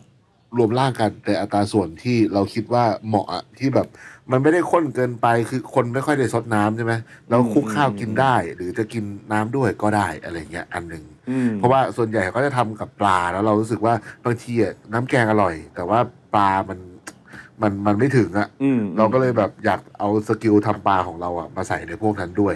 [0.58, 3.88] รวมร่างกันในอัตราส่วนที่เราคิดว่าเหมาะอะที่แบบ
[4.32, 6.94] มันไม่ได้ข้นเกินไปคือคนไม่ค่อยได้ซดน้ำใช่ไหม
[7.30, 13.94] แล้วคลุกข้าวกินได้ หรือจะกินน้ำด้วยก็ได้อะไรเงี้ยอันหนึ่งอืม เพราะว่าส่วนใหญ่เขาจะทำกับปลาแล้วเรารู้สึกว่า
[14.26, 16.00] บางทีอะน้ำแกงอร่อย แต่ว่า
[16.36, 16.80] ปลามัน
[17.62, 22.56] มันมันไม่ถึงอะอืมเราก็เลยแบบอยากเอาสกิลทำปลาของเราอะมาใส่ในพวกนั้นด้วย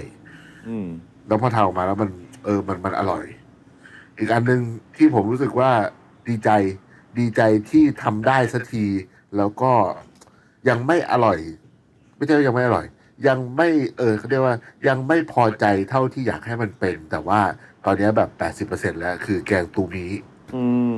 [0.67, 0.87] อืม
[1.27, 2.09] แล้วพอทำออกมาแล้วมัน
[2.43, 3.23] เออมันมันอร่อย
[4.17, 4.61] อีกอันหนึ่ง
[4.95, 5.69] ที่ผมรู้สึกว่า
[6.27, 6.49] ดีใจ
[7.17, 8.85] ดีใจที่ทำได้สักที
[9.37, 9.71] แล้วก็
[10.69, 11.39] ยังไม่อร่อย
[12.15, 12.85] ไม่ใช่ว่ายังไม่อร่อย
[13.27, 14.55] ยังไม่เออเขาเรียกว่า
[14.87, 17.41] ยังไม่พอใจเท่าที่อยากให้มันเป็น แต่ว่า
[17.85, 20.05] ตอนนี้แบบแปดสิบเปอร์เซ็นแล้ว คือแกงตูมี
[20.55, 20.97] อืม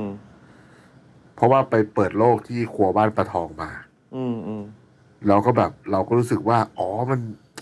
[1.36, 3.70] เพราะว่าไปเปิดโลกที่ครัวบ้านปลาทองมา
[4.16, 4.62] อืมอืม
[5.28, 7.20] เราก็แบบเราก็รู้สึกว่า อ๋อมัน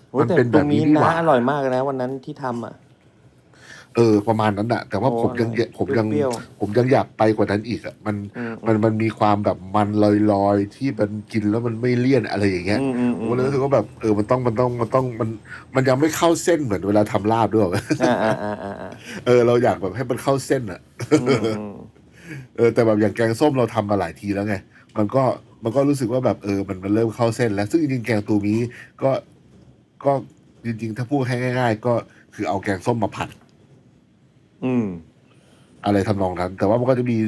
[0.08, 2.74] โอ้มันแต่เป็นตแบรงบนี้นี้นี่หนะว่า อร่อยมากเลยนะวันนั้นที่ทำอะ
[3.96, 9.88] เออประมาณนั้นอะแต่ว่าโอ้ผมยังอร่อยผมยังเปรี้ยวผมยังอยากไปกว่านั้นอีกอะมันอืมมันมันมีความแบบมัน
[10.32, 15.28] ลอยๆ ที่มันกินแล้วมันไม่เลี่ยนอะไรอย่างเงี้ยอืมอืมผอืมมก็เลยรู้สึกว่าแบบเออมันต้องมันต้องมันต้องมัน
[15.74, 17.64] มันยังไม่เข้าเส้นเหมือนเวลาทำลาบด้วย
[18.02, 18.90] อ่าอ่าอ่าอ่าอ่า
[19.26, 20.80] เออ เราอยากแบบให้มันเข้าเส้นอะ
[21.20, 21.74] อืมอืม
[22.56, 24.54] เออ แต่แบบอย่างแกงส้มเราทำมาหลายทีแล้วไง
[24.98, 25.22] มันก็
[25.64, 28.54] มันก็รู้สึกว่าแบบเออมันมันเริ่มเข้าเส้น แล้วซึ่งจริงๆแกงตูมี
[29.02, 29.10] ก็
[30.04, 30.12] ก็
[30.64, 31.94] จริงๆ ถ้าพูดให้ง่าย ๆ ก็
[32.34, 33.28] คือเอาแกงส้มมาผัด
[34.64, 34.86] อืม
[35.84, 37.18] อะไรทำนองนั้น แต่ว่ามันก็จะมี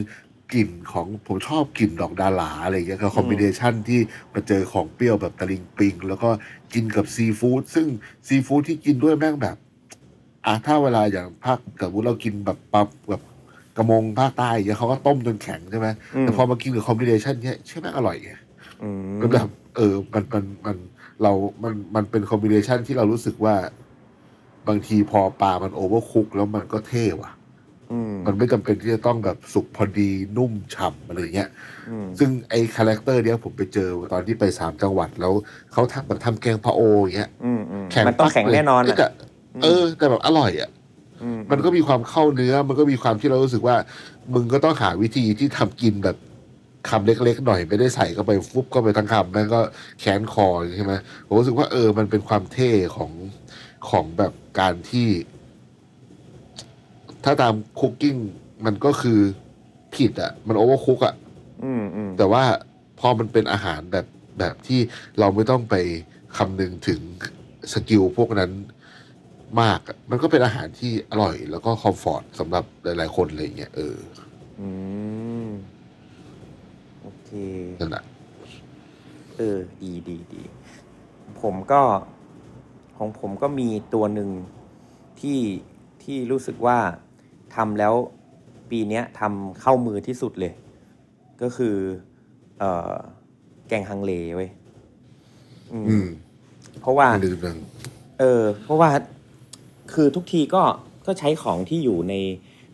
[0.52, 4.00] กลิ่นของผมชอบกลิ่นดอกดาหลาอะไรอย่างเงี้ยคือคอมบิเนชันที่
[4.32, 6.28] มาเจอของเปรี้ยวแบบตะลิงปิง แล้วก็
[6.74, 7.86] กินกับซีฟู้ดซึ่ง
[8.26, 9.56] ซีฟู้ดที่กินด้วยแม่งแบบ
[10.46, 13.22] อะถ้าเวลาอย่างภาคกับวุเรากินแบบปับแบบ
[13.76, 18.32] กระมงภาคใต้อย่างเงี้ยเขาก็ต้มจนแข็งใช่ไหมอืม แต่พอมากินกับคอมบิเนชันเนี้ยเชื่อแม่งอร่อยไง
[18.82, 20.76] อืมมันแบบเออ มัน มัน มัน
[21.22, 23.54] เรา มัน มันเป็น combination ที่เรารู้สึกว่า
[24.68, 27.30] บางทีพอปลามัน overcook แล้วมันก็เท่ว่ะ
[27.92, 31.48] อืมมันไม่จำเป็นที่จะต้องแบบสุกพอดีนุ่มฉ่ำอะไรอย่างเงี้ย
[31.90, 35.32] อืมซึ่งไอ้ character เนี้ยผมไปเจอตอนที่ไปสามจังหวัดแล้ว
[35.72, 39.08] เขาทำแบบทำแกงพะโออย่างเงี้ยอืมอืมแข็งมันต้องแข็งปั๊บเลยแน่นอนเยอะแต่
[39.62, 40.70] เออ แต่แบบอร่อยอะ
[41.22, 43.76] อืมมันก็มีความเข้าเนื้อ มันก็มีความที่เรารู้สึกว่า
[44.34, 46.16] มึงก็ต้องหาวิธีที่ทำกินแบบ
[46.90, 49.60] คำเล็กๆหน่อยไม่ได้ใส่เข้าไปฟุบเข้าไปทั้งคำแม่งก็
[50.00, 50.46] แค้นคอ
[50.76, 50.92] ใช่ไหม
[51.26, 53.10] ผมรู้สึกว่าเออมันเป็นความเท่ของ
[53.88, 55.08] ของแบบการที่
[57.24, 58.16] ถ้าตาม cooking
[58.64, 59.20] มันก็คือ
[59.94, 61.14] ผิดอะ มัน overcook อะ
[61.64, 62.44] อืมอืมแต่ว่า
[63.00, 64.06] พอมันเป็นอาหารแบบ
[64.38, 64.80] แบบที่
[65.18, 65.74] เราไม่ต้องไป
[66.36, 67.00] คำนึงถึง
[67.72, 68.50] skill พวกนั้น
[69.60, 73.96] มากอะมันก็เป็นอาหารที่อร่อย แล้วก็คอมฟอร์ตสำหรับหลาย ๆ คนอะไรอย่างเงี้ยเออ
[74.60, 74.68] อื
[75.46, 75.48] ม
[77.02, 77.30] โอเค
[77.80, 78.04] นั่นแหละ
[79.36, 80.42] เออ ดีดีดี
[81.42, 81.82] ผมก็
[83.02, 84.30] ของผมก็มีตัวหนึ่ง
[85.20, 85.40] ที่
[86.02, 86.78] ที่รู้สึกว่า
[87.56, 87.94] ทำแล้ว
[88.70, 90.52] ปีเนี้ยทำเข้ามือที่สุดเลย
[91.42, 91.76] ก็คือ
[92.58, 92.94] เอ่อ
[93.68, 94.50] แกงฮังเลเว้ย
[95.72, 96.06] อืมอืม
[96.80, 97.56] เพราะว่าไม่ลืมนึง
[98.20, 98.90] เออ เพราะว่า
[99.94, 100.62] คือทุกทีก็
[101.06, 102.14] ก็ใช้ของที่อยู่ใน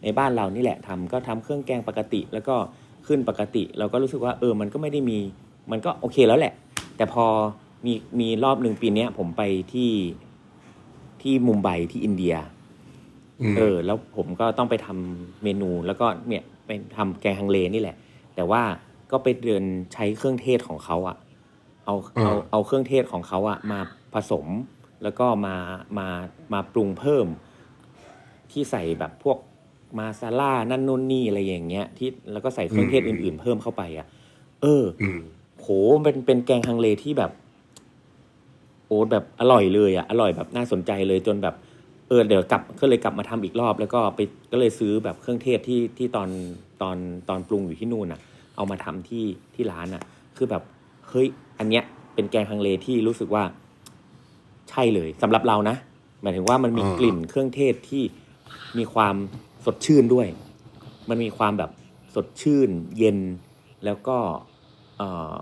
[0.02, 2.56] ในบ้านเรานี่แหละทำก็ทำเครื่องแกงปกติ แล้วก็
[3.06, 5.18] ขึ้นปกติ เราก็รู้สึกว่า เออ มันก็ไม่ได้มี
[5.70, 6.52] มันก็โอเคแล้วแหละ
[6.96, 7.24] แต่พอ
[7.84, 9.90] มีมีรอบหนึ่งปีเนี้ย ผมไปที่
[11.22, 12.34] ที่มุมไบที่อินเดีย
[13.40, 17.96] อืมเออ แล้วผมก็ต้องไปทำเมนูแล้วก็เนี่ยไปทำแกงฮังเลนี่แหละ
[18.34, 18.62] แต่ว่า
[19.10, 21.16] ก็ไปเดินใช้เครื่องเทศของเขาอะ
[21.84, 23.80] เอาเอาเอาเครื่องเทศของเขาอะมา
[24.14, 24.46] ผสม
[25.02, 25.56] แล้วก็มา
[25.98, 26.08] มา
[26.52, 27.26] มาปรุงเพิ่ม
[28.50, 29.38] ที่ใส่แบบพวก
[29.98, 34.06] มาซาล่านั่นนู่นนี่อะไรอย่างเงี้ย ที่แล้วก็ใส่เครื่องเทศอื่น ๆ เพิ่มเข้าไปอะ
[34.62, 35.20] เอออืม
[35.60, 35.68] โห
[36.02, 37.30] เป็นเป็นแกงฮังเลที่แบบ
[38.88, 41.54] โอ้แบบอร่อยเลยอะอร่อยแบบน่าสนใจเลยจนแบบ
[42.08, 44.20] เออเดี๋ยวกลับก็เลยกลับมาทำอีกรอบ แล้วก็ไป
[44.52, 46.28] ก็เลยซื้อแบบเครื่องเทศที่ที่ตอน
[46.82, 46.96] ตอน
[47.28, 48.20] ตอนปรุงอยู่ที่นู่นอะ
[48.56, 49.24] เอามาทำที่
[49.54, 50.02] ที่ร้านอะ
[50.36, 50.62] คือแบบ
[51.08, 51.26] เฮ้ย
[51.58, 53.42] อันเนี้ยเป็นแกงฮังเลที่รู้สึกว่า
[54.70, 55.76] ใช่เลยสำหรับเรานะ
[56.22, 58.02] หมายถึงว่ามันมีอ่ากลิ่นเครื่องเทศที่
[58.78, 59.16] มีความ
[59.64, 60.26] สดชื่นด้วย
[61.08, 61.70] มันมีความแบบ
[62.14, 63.18] สดชื่น เย็น
[63.84, 64.16] แล้วก็
[64.98, 65.34] เออ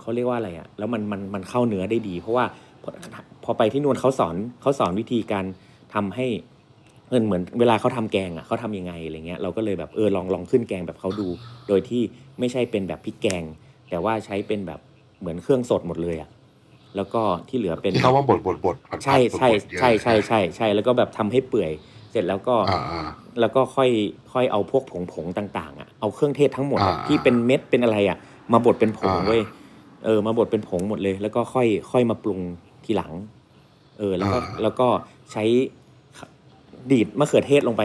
[0.00, 2.44] เขาเรียกว่าอะไรอะแล้วมันมันมันเข้าเนื้อได้ดี เพราะว่า
[2.82, 2.90] พอ
[3.44, 5.44] พอไปที่นู่นเขาสอนเขาสอนวิธีการ
[5.94, 6.26] ทำให้
[7.08, 11.28] เหมือนเหมือนเวลาเขาทำแกงอะเขาทำยังไงอะไรเงี้ยเราก็เลยแบบเออลองลองขึ้นแกงแบบเขาดู
[11.68, 12.02] โดยที่
[12.38, 13.42] ไม่ใช่เป็นแบบพริกแกง
[13.90, 14.80] แต่ว่าใช้เป็นแบบ
[15.20, 16.30] เหมือนเครื่องสดหมดเลยอะ
[16.96, 21.70] แล้วก็ที่เหลือเป็นที่เขาว่าบดบดบดผัดๆใช่ใช่บดๆเยอะใช่ใช่ใช่ใช่แล้วก็แบบทำให้เปื่อย
[22.10, 23.08] เสร็จแล้วก็อ่าอ่า
[23.40, 23.90] แล้วก็ค่อย
[24.32, 28.18] ค่อยเอาพวกผงผงต่างๆอะเอาเครื่องเทศทั้งหมดอะอ่าที่เป็นเม็ดเป็นอะไรอะ
[28.52, 29.42] มาบดเป็นผงอ่าเว้ย
[30.04, 32.40] เออมาบดเป็นผงหมดเลย แล้วก็ค่อยค่อยมาปรุง
[32.84, 33.12] ทีหลัง
[33.98, 34.88] เออ แล้วก็อ่าแล้วก็
[35.32, 35.44] ใช้
[36.90, 37.82] ดีดมะเขือเทศลงไป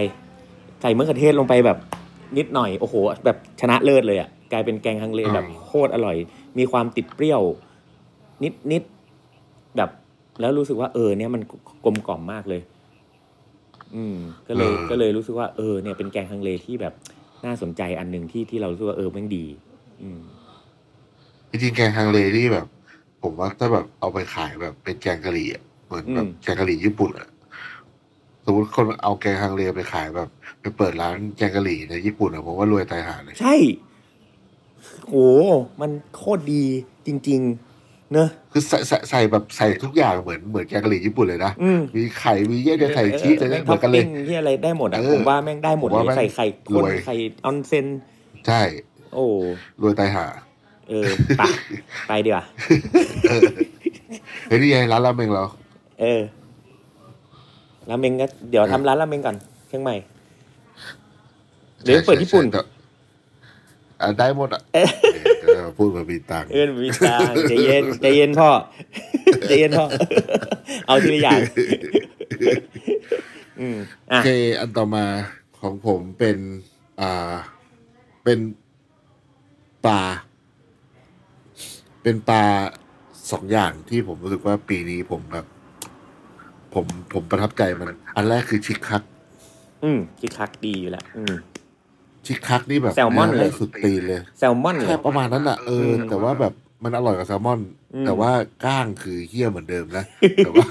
[0.82, 1.78] ใส่มะเขือเทศลงไปแบบ
[2.38, 6.18] นิดหน่อย โอ้โห แบบชนะเลิศเลยอะ กลายเป็นแกงฮังเลแบบโคตรอร่อย
[6.58, 7.42] มีความติดเปรี้ยว
[8.44, 8.84] นิดนิด
[9.78, 9.90] แบบ
[10.40, 11.42] แล้วรู้สึกว่าเออ เนี่ยมัน
[11.86, 12.62] กลมกล่อมมากเลย
[13.96, 14.16] อืม
[14.48, 16.94] ก็เลยเออก็เลยรู้สึกว่าเออ เนี่ยเป็นแกงฮังเลที่แบบ
[17.46, 19.46] น่าสนใจอันหนึ่งที่ที่เรารู้สึกว่าเออแม่งดี
[20.02, 20.20] อืม
[21.50, 22.66] จริงๆแกงฮังเลนี่แบบ
[23.26, 27.30] ผมว่าถ้าแบบเอาไปขายแบบเป็นแกงกะหรี่อะเหมือนแบบอืมแกงกะหรี่ญี่ปุ่นอะ
[28.46, 30.30] สมมติคนเอาแกงฮังเลไปขายแบบ
[30.62, 33.56] ไปเปิดร้านแกงกะหรี่ในญี่ปุ่นอะผมว่ารวยตายหาเลย ใช่
[35.08, 35.16] โห
[35.82, 36.64] มันโคตรดี
[37.08, 37.40] จริง
[37.76, 47.86] ๆ เนอะ คือใส่ใส่ใส่แบบใส่ทุกอย่างเหมือนเหมือนแกงกะหรี่ญี่ปุ่นเลยนะ อืมมีไข่ มีเยี่ยจะใส่ชีสอะไรแม่งเหมือนกันเลย ท็ปปิ้งที่อะไรได้หมดอะเออผมว่าแม่งได้หมดผมว่าเลยแม่งใส่ไข่รข้นวย ไข่ออนเซน
[48.48, 48.62] ใช่
[49.14, 49.26] โอ้
[49.82, 50.26] รวยตายหา
[50.90, 51.42] เออไป
[52.08, 52.46] ไปดีกว่า
[54.48, 55.44] เฮ้ยนี่ไงร้านราเมงเรา
[56.02, 56.22] เออ
[57.90, 59.36] ราเมงก็เดี๋ยวทำร้านราเมงก่อน
[59.68, 59.96] เชียงใหม่
[61.84, 62.62] หรือเปิดญี่ปุ่นใช่ใช่
[64.02, 64.88] อะได้หมดอะเอ๊ะ
[65.42, 68.50] เออพูดมามีตังค์เอินวิตางใจเย็นใจเย็นพ่อ
[69.48, 69.86] ใจเย็นพ่อ
[70.88, 71.40] เอาทีละอย่าง
[73.60, 73.78] อืม
[74.10, 75.06] โออะเค อันต่อมา
[75.60, 76.38] ของผมเป็น
[77.02, 77.34] อ่า
[78.24, 78.40] เป็น
[79.86, 80.02] ปลา
[82.06, 82.44] เป็นปลา
[83.32, 85.46] สองอย่างที่ผมรู้สึกว่าปีนี้ผมแบบ
[86.74, 89.04] ผมผมประทับใจมัน อันแรกคือชิคคัก
[89.84, 91.36] อืมคิกคักดีอยู่แล้วอืม
[92.26, 97.60] ชิคคักนี่แบบแซลมอนเลย สุดตีนเลยแซลมอนเลแค่ยประมาณนั้นอะเอออืมแต่ว่าแบบมันอร่อยกว่าแซลมอน
[97.94, 98.32] อืม แต่ว่า
[98.66, 100.06] ก้างคือเฮี้ยเหมือนเดิมนะ
[100.46, 100.68] แต่ว่า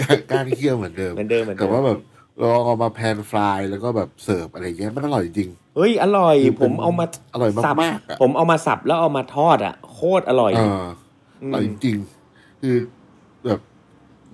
[0.00, 1.98] ก้างก้างเฮี้ยเหมือนเดิม เหมือนเดิมเหมือนเดิแต่ม ว่าแบบ
[2.38, 10.84] เราเอามาแพนฟรายแล้วก็แบบเสิร์ฟอะไรเงี้ยมันอร่อยจริง เฮ้ย อร่อย คือผเป็นมเอามาอร่อยสับมากๆอะผมเอามาสับแล้วเอามาทอดอะ โคตรอร่อย เออ
[11.52, 12.76] มอร่อยจริงๆคือ
[13.46, 13.60] แบบ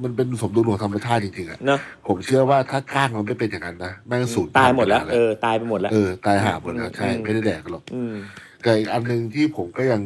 [0.02, 8.14] มันเป็นสมดุลของธรรมชาติจริงๆอะ เนอะผมเชื่อว่าถ้าก้างมันไม่เป็นอย่างนั้นนะแม่งสูญตายหมดแล้วไปเออ ตายไปหมดแล้ว เออตายหาหมดแล้วใช่อืม ไม่ได้แดกกันหรอกอืม
[8.62, 10.02] แต่อีกอันหนึ่งที่ผมก็ยัง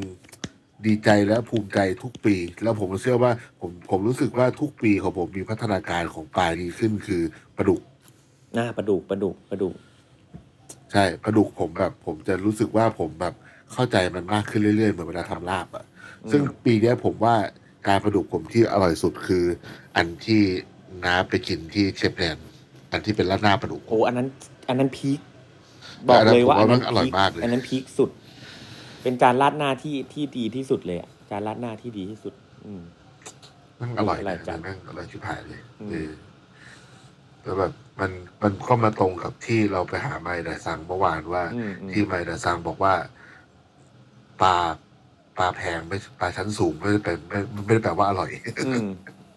[0.87, 7.23] ดีใจและภูมิใจทุกปี แล้วผมเชื่อว่าผมผมรู้สึกว่าทุกปีของผมมีพัฒนาการของปลาดีขึ้นคือ
[7.61, 7.83] ปลาดุก
[8.55, 9.77] หน้าปลาดุกปลาดุกปลาดุก
[10.93, 13.35] ใช่ปลาดุกผมแบบ ผมจะรู้สึกว่าผมแบบ
[13.73, 15.85] เข้าใจมันมากขึ้นเรื่อยๆเหมือนเวลาทำลาบอะ
[16.31, 17.35] ซึ่งปีเนี้ยผมว่า
[17.89, 19.45] การปลาดุกผมที่อร่อยสุดคือ
[19.97, 20.43] อันที่
[21.05, 22.39] น้าไปกินที่เชฟแนน
[22.93, 24.29] อันที่เป็นราดหน้าปลาดุก โอ้อันนั้น
[24.69, 25.21] อันนั้นพีค
[26.11, 28.11] บอกเลยว่าอัอันนนั้นั้นนผมว่ามันอร่อยพีคมากเลยอันนั้นพีคสุด
[29.03, 32.35] เป็นการราดหน้าที่ที่ดีที่สุดเลยอะจานราดหน้าที่ดีที่สุด
[32.67, 32.83] อืม
[33.81, 36.11] นั่งอร่อยอร่อยจัจังงนั่งอร่อยชิบหายเลยอืมเออ
[37.43, 38.11] แล้วแบบมัน
[38.43, 42.95] มันก็มาตรงกับที่เราไปหาไมดาซังเมื่อวานว่า อืมอืม ที่ไมดาซังบอกว่า
[44.43, 44.57] ปลา
[45.39, 48.31] ปลาแพงไม่ปลาชั้นสูงไม่ได้เป็นไม่ไม่ได้แปลว่าอร่อย
[48.67, 48.89] อืม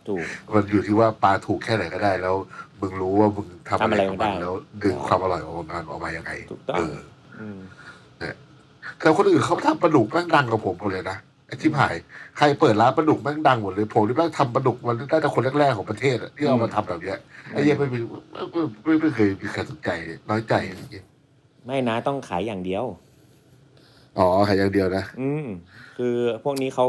[0.07, 2.35] ถูก มันอยู่ที่ว่าปลาถูกแค่ไหนก็ได้ แล้ว
[2.81, 6.95] มึงรู้ว่ามึงทำทำอะอะไรไรกับได้มันแล้วดึงความอร่อยออกมาออกมายังไงถูกต้อง เออ
[7.39, 7.59] อืม
[8.99, 11.95] แต่คนอื่นเขาทำปลาดุกแม่งดังกว่าผมหมดเลยนะไอ้ ที่หาย
[12.37, 17.19] ใครเปิดร้านปลาดุกแม่งดังหมดเลยผมนี่แม่งทำปลาดุกมันได้แต่คนแรกๆของประเทศอะที่เอามาทำแบบเนี้ย
[17.51, 17.99] ไอ้เหี้ยังไม่มี
[18.31, 21.05] ไม่ไม่ไม่เคยมีใครสนใจเลยน้อยใจอะไรอย่างเงี้ย
[21.65, 22.83] ไม่นะต้องขายอย่างเดียว
[24.17, 25.45] อ๋อขายอย่างเดียวนะอืม
[25.97, 26.87] คือพวกนี้เขา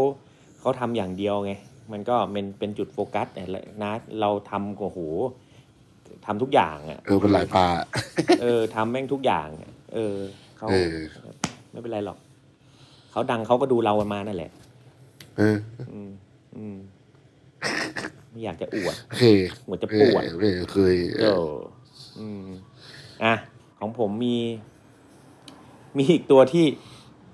[0.60, 1.52] เขาทำอย่างเดียวไง
[1.92, 4.98] มันก็เป็นเป็นจุดโฟกัสแต่ละนะเราทำโอ้โห
[6.26, 7.66] ทำทุกอย่างอะเออเป็นหลายปลา
[8.42, 10.16] เออทำแม่งทุกอย่างอะเออ
[10.58, 10.96] เขาเออ
[11.70, 12.18] ไม่เป็นไรหรอก
[13.14, 14.50] เขาดังเขาก็ดูเรามานั่นแหละ
[15.36, 15.56] เออ
[15.92, 16.10] อืม
[16.56, 16.76] อืม
[18.30, 19.24] ไม่อยากจะอวดโอเค
[19.64, 21.54] เหมือนจะเอปอวดไม่เคยเอเอออ
[22.18, 22.44] อืม
[23.24, 23.34] อะ
[23.78, 24.36] ของผมมี
[25.96, 26.66] มีอีกตัวที่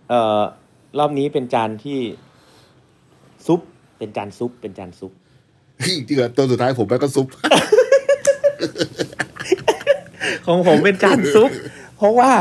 [0.08, 0.40] เอ่อ
[0.98, 1.98] รอบนี้เป็นจานที่
[3.46, 3.60] ซุป
[3.98, 5.12] เป็นจานซุป เป็นจานซุป
[5.96, 7.26] จริงๆอะตัวสุดท้ายผมแม่งก็ซุป
[10.46, 11.50] ของผมเป็นจานซุป
[11.96, 12.32] เพราะว่า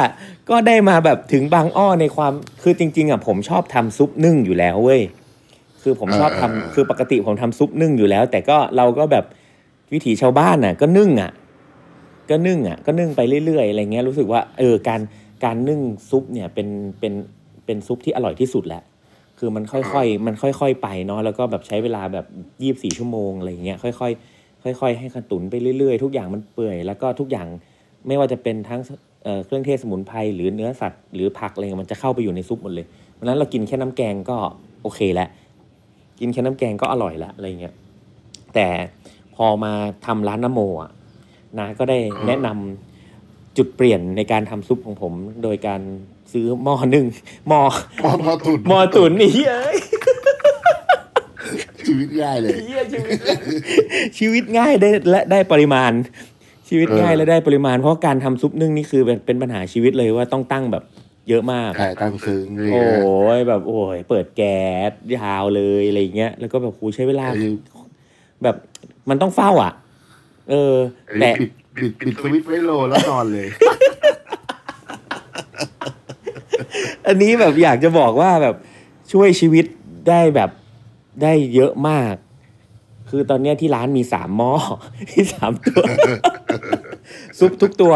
[0.50, 2.34] ก็ได้มาแบบถึงบางอ้อในความ
[2.64, 5.02] คือจริง ๆอะผมชอบทำซุปนึ่งอยู่แล้วเว้ย
[5.82, 9.26] คือผมชอบทำอ่าคือปกติผมทำซุปนึ่งอยู่แล้ว แต่ก็เราก็แบบ
[9.94, 11.32] วิถีชาวบ้านน่ะ ก็นึ่งอะ
[12.30, 15.02] ก็นึ่งอะ ก็นึ่งไปเรื่อยๆอะไรเงี้ยรู้สึกว่าเออการ
[15.44, 16.68] การนึ่งซุปเนี่ยเป็น
[17.00, 17.14] เป็น
[17.66, 18.84] เป็นซุปที่อร่อยที่สุดแหละ
[19.40, 22.26] คือมันค่อยๆ มันค่อยๆ ไปเนาะแล้วก็แบบใช้เวลาแบบ
[22.62, 24.10] ยี่บสี่ชั่วโมงอะไรเงี้ยค่อ
[24.72, 27.48] ยๆค่อย ๆ ให้ขตุนไปเรื่อยๆ ทุกอย่างมันเปื่อย แล้วก็ทุกอย่าง
[28.08, 28.82] ไม่ว่าจะเป็นทั้ง
[29.24, 34.38] เอ่อเครื่องเทศสมุนไพรหรือเนื้อสัตว์หรือผักอะไรเงี้ยมันจะเข้าไปอยู่ในซุปหมดเลยเพราะฉะนั้นเรากินแค่น้ำแกงก็
[34.82, 35.30] โอเคแล้ว
[36.20, 37.74] กินแค่น้ำแกงก็อร่อยแล้วอะไรเงี้ย
[38.54, 38.68] แต่
[39.36, 39.72] พอมา
[40.06, 40.92] ทำร้านน้ำโมอะ
[41.58, 45.82] นาก็ได้แนะนำจุดเปลี่ยนในการทำซุปของผม โดยการ
[46.34, 47.06] ซื้อหม้อนึ่ง
[47.48, 47.62] หม้อ
[48.02, 49.78] หมอพอตุนหม้อตุ๋นนี่เอ้ย
[51.88, 53.18] ชีวิตง่ายเลยเหี้ยชีวิต
[54.18, 55.92] ชีวิตง่ายได้และได้ปริมาณ
[56.70, 60.84] ชีวิตง่ายเออและได้ปริมาณ เพราะการทำซุปนึ่งนี่คือเป็นเป็นปัญหาชีวิตเลยว่าต้องตั้งแบบ
[61.30, 62.84] เยอะมากใช่ตั้งซึ้งนี่โอ้
[63.38, 67.50] ยแบบโอ้ยเปิดแก๊สยาวเลยอะไรอย่างเงี้ยแล้วก็แบบครูใช้เวลาไอ้
[68.44, 68.56] แบบ
[69.10, 69.74] มันต้องเฝ้าอะ
[70.50, 70.76] เออ
[71.08, 73.48] ไอ้แต่ปิดปิดปิดสวิตช์ไว้โลแล้วนอนเลย
[77.08, 78.56] อันนี้แบบอยากจะบอกว่าแบบ
[79.12, 79.66] ช่วยชีวิต
[80.10, 80.50] ได้แบบ
[81.22, 82.16] ได้เยอะมาก
[83.10, 84.52] คือตอนเนี้ยที่ร้านมีสามหม้อ
[85.12, 85.84] ที่สามตัว
[87.40, 87.94] ซุปทุกตัว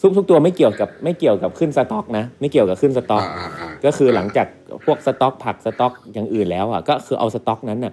[0.00, 4.46] ซุปทุกตัวไม่เกี่ยวกับไม่เกี่ยวกับขึ้นสต็อกนะ ไม่เกี่ยวกับขึ้นสต็อกอ่าอ่าก็คือหลังจาก
[4.84, 7.92] พวกสต็อกผักสต็อกอย่างอื่นแล้วอะก็คือเอาสต็อกนั้นน่ะ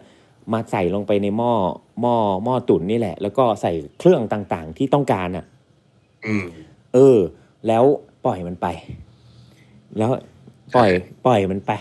[0.54, 1.52] มาใส่ลงไปในหม้อ
[2.02, 5.46] หม้อหม้อตุ๋นนี่แหละ แล้วก็ใส่เครื่องต่างๆ ที่ต้องการอะ
[6.26, 6.46] อืม
[6.94, 7.18] เออ
[7.68, 7.84] แล้ว
[8.26, 8.68] ปล่อยมันไป
[9.98, 10.12] แล้ว
[10.76, 10.90] ปล่อย
[11.26, 11.72] ปล่อยมันไป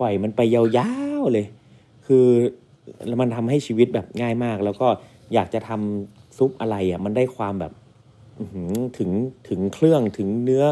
[0.00, 0.64] ปล่อยมันไปยา
[1.20, 1.46] วๆเลย
[2.06, 2.26] คือ
[3.20, 4.88] มันทำให้ชีวิตแบบง่ายมาก แล้วก็
[5.34, 7.72] อยากจะทำซุปอะไรอะมันได้ความแบบ
[8.38, 9.10] อื้อหือถึง
[9.48, 10.64] ถึงเครื่องถึงเนื้อ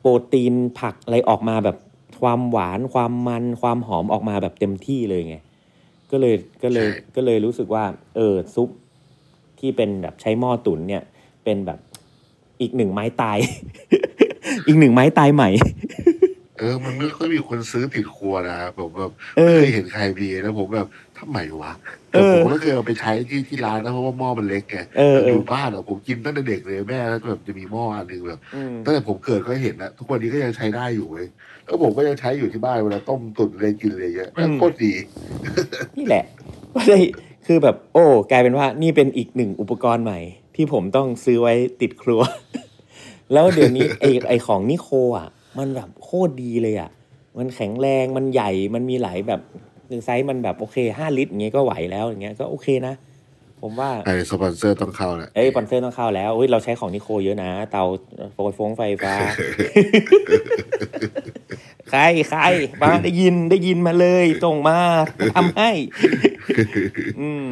[0.00, 1.76] โปรตีนผักอะไรออกมาแบบ
[2.20, 5.36] ความหวานความมันความหอมออกมาแบบเต็มที่เลยไง
[6.10, 7.84] ก็เลยก็เลยใช่ก็เลยรู้สึกว่า
[8.16, 8.70] เออซุป
[9.60, 11.02] ที่เป็นแบบใช้หม้อตุ๋นเนี่ย
[11.44, 11.78] เป็นแบบ
[12.60, 13.38] อีกหนึ่งไม้ตาย
[14.66, 15.48] อีกหนึ่งไม้ตายใหม่
[16.58, 20.86] เออ มันไม่ค่อยมีคนซื้อติดครัวนะผมแบบเออเคยเห็นใครมีแล้วผมแบบ
[21.18, 21.72] ทำไมวะ
[22.10, 31.26] แต่ผมก็เคยเอาไปใช้ที่ที่ร้านนะเพราะว่าหม้อมันเล็กไงเออแต่เออ อยู่บ้านอะผมกินตั้งแต่เด็กเลยแม่แล้วแบบจะมีหม้ออันหนึงแบบอืมตั้งแต่ผมเกิดก็เห็นนะทุกวันนี้ก็ยังใช้ได้อยู่เว้ย
[31.64, 34.92] แล้วผมก็ยังใช้อยู่ที่บ้านเวลาต้มตุ๋นอะไรกินอะไรเงี้ยแม่งโคตรดี
[35.96, 36.24] นี่แหละ
[36.74, 37.02] ก็เลย
[37.46, 40.18] คือแบบ โอ้ กลายเป็นว่านี่เป็นอีกหนึ่งอุปกรณ์ใหม่
[40.56, 42.20] ที่ผมต้องซื้อไว้ติดครัว
[43.32, 46.90] แล้วเดี๋ยวนี้ไอไอของนิโคอะ มันแบบโคตรดีเลยอะ
[47.38, 49.40] มันแข็งแรงมันใหญ่มันมีหลายแบบ
[50.04, 52.94] ไซส์มันแบบโอเคห้าลิตรอย่างเงี้ยก็ไหวแล้วอย่างเงี้ยก็โอเคนะ
[53.62, 57.84] ผมว่าไอ้สปอนเซอร์ต้องเข้าแหละเอ้ยสปอนเซอร์ต้องเข้าแล้วเฮ้ยเราใช้ของนิโคเยอะนะ เตา
[58.32, 59.14] โฟฟงไฟฟ้า
[61.90, 62.40] ใครใคร
[62.82, 64.78] มาได้ยินได้ยินมาเลยส่งมา
[65.34, 65.70] ทำให้
[67.20, 67.48] อืม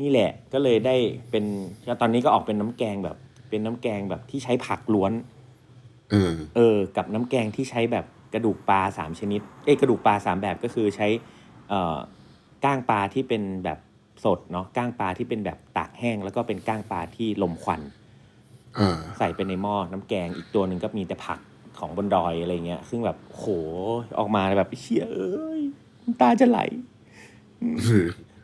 [0.00, 0.96] นี่แหละ ก็เลยได้
[1.30, 1.44] เป็น
[2.00, 3.16] ตอนนี้ก็ออกเป็นน้ำแกงแบบ
[3.48, 5.12] เป็นน้ำแกงแบบที่ใช้ผักล้วน
[6.10, 11.34] เออ เออ กับน้ำแกงที่ใช้แบบกระดูกปลาสามชนิด เอ้ยกระดูกปลาสามแบบก็คือใช้เอ่อ
[12.64, 13.78] ก้างปลาที่เป็นแบบ
[14.24, 17.80] สดเนาะก้างปลาที่เป็นแบบตากแห้ง แล้วก็เป็นก้างปลาที่ลมควัน
[18.78, 21.38] อ่าใส่ไปในหม้อน้ำแกงอีกตัวหนึ่งก็มีแต่ผัก
[21.78, 23.44] ของบนดอยอะไรเงี้ย ซึ่งแบบโห
[24.18, 25.60] ออกมาแบบเชี่ยเอ้ย
[26.02, 26.60] น้ำตาจะไหล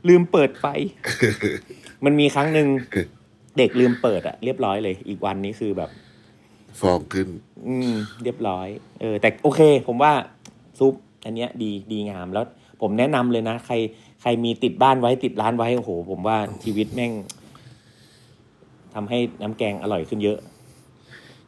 [0.08, 0.66] ลืมเปิดไฟ
[2.04, 2.68] มันมีครั้งหนึ่ง
[3.58, 5.90] เด็กลืมเปิดอะเรียบร้อยเลย อีกวันนี้คือแบบ
[6.80, 7.28] ฟองขึ้น
[7.66, 8.68] อืม เรียบร้อย
[9.00, 10.12] เออ แต่โอเค ผมว่า
[10.78, 12.44] ซุปอันเนี้ย ดีดีงามแล้ว
[12.82, 13.74] ผมแนะนำเลยนะใคร
[14.22, 17.12] ใครมีติดบ้านไว้ติดร้านไว้โอ้โห ผมว่าชีวิตแม่ง
[18.94, 20.38] ทำให้น้ำแกงอร่อยขึ้นเยอะ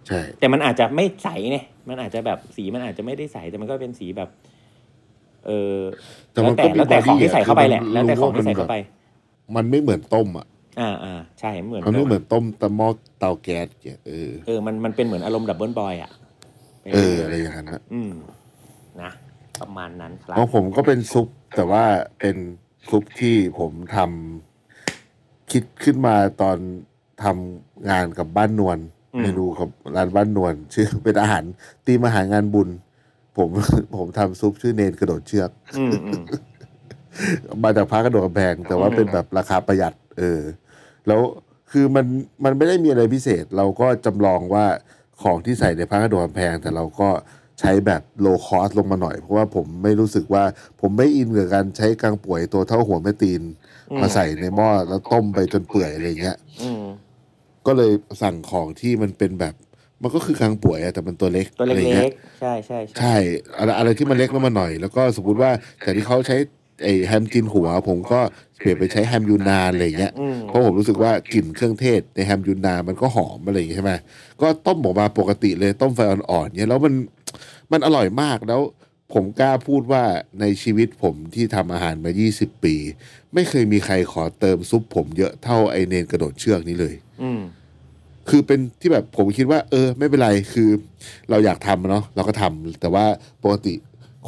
[0.07, 4.29] ใช่ แต่มันอาจจะไม่ใสเนี่ยมันอาจจะแบบสีมันอาจจะไม่ได้ใสแต่มันก็เป็นสีแบบ
[5.47, 5.79] เออ
[6.33, 8.77] แต่แล้วมันแต่ก็มีแล้วแต่ของ body ที่ใส่เข้าไปแหละคือมันแล้วแต่ของรู้ว่าที่ใส่มันเข้าไป
[9.57, 10.47] มันไม่เหมือนต้มอะ
[10.81, 16.11] อ่าอ่าใช่เหมือนมันไม่เหมือนต้มแต่หม้อเตาแก๊สเนี่ยเออเออมันมันเป็นเหมือนอารมณ์ดับเบิลบอยอะ
[16.95, 18.37] เอออะไรอย่างนั้นนะอืมนะ
[19.61, 21.85] ประมาณนั้นครับของผมก็เป็นซุปแต่ว่า
[22.21, 22.37] เป็น
[22.91, 26.57] ซุปที่ผมทำคิดขึ้นมาตอน
[27.25, 28.79] ทำงานกับบ้านนวล
[29.21, 31.45] เมนูกับร้านบ้านนวลชื่อเป็นอาหาร
[31.87, 32.69] ตีมอาหารงานบุญ
[33.37, 33.49] ผม
[33.97, 36.23] ผมทำซุปชื่อเนนกระโดดเชือกอืมอืม
[37.63, 40.41] มาจากพระกระโดดกำแพงแต่ว่าอืมเป็นแบบราคาประหยัด เออ
[41.07, 41.21] แล้ว
[41.71, 42.05] คือมัน
[42.45, 44.65] มันไม่ได้มีอะไรพิเศษ เราก็จำลองว่า
[45.23, 47.09] ของที่ใส่ในพระกระโดดกำแพง แต่เราก็
[47.61, 50.45] ใช้แบบโลคอสลงมาหน่อย เพราะว่าผมไม่รู้สึกว่า
[50.81, 53.43] ผมไม่อินกับการใช้กางป่วยตัวเท่าหัวแม่ตีน
[54.01, 56.85] มาใส่ในหม้อแล้วต้มไปจนเปื่อยอะไรเงี้ยอืม
[57.67, 59.55] ก็เลยสั่งของที่มันเป็นแบบ
[60.03, 63.15] มันก็คือกางป่วยอะแต่มันตัวเล็กตัวอะไรเล็เงี้กยๆใช่ใช่ใช่ใช่
[63.59, 65.51] อะไรอะไรที่มันเล็กลงมาหน่อย แล้วก็สมมติว่า
[65.83, 66.37] แต่ที่เขาใช้
[66.83, 68.21] ไอแฮมกินหัว ผมก็
[68.59, 73.93] เปลี่ยนไปใช้แฮมยูนานอะไรเงี้ยอืมเพราะผมรู้สึกว่ากลิ่นเครื่องเทศในแฮมยูนานมันก็หอมอะไรอย่างเงี้ยใช่ไหม
[74.43, 76.95] ก็ต้มออกมาปกติเลยต้มไฟอ่อนๆเนี่ยแล้วมัน
[77.73, 78.61] มันอร่อยมากแล้ว
[79.15, 80.05] ผมกล้าพูดว่า
[80.41, 82.75] ในชีวิตผมที่ทำอาหารมา 20 ปี
[83.35, 87.41] ไม่เคยมีใครขอเติมซุปผมเยอะเท่าไอเนนกระโดดเชือกนี้เลย อืม
[88.29, 90.69] คือเป็นที่แบบผมคิดว่า เออ ไม่เป็นไรคือ
[91.31, 93.05] เราอยากทำอะเนาะเราก็ทำแต่ว่า
[93.43, 93.75] ปกติ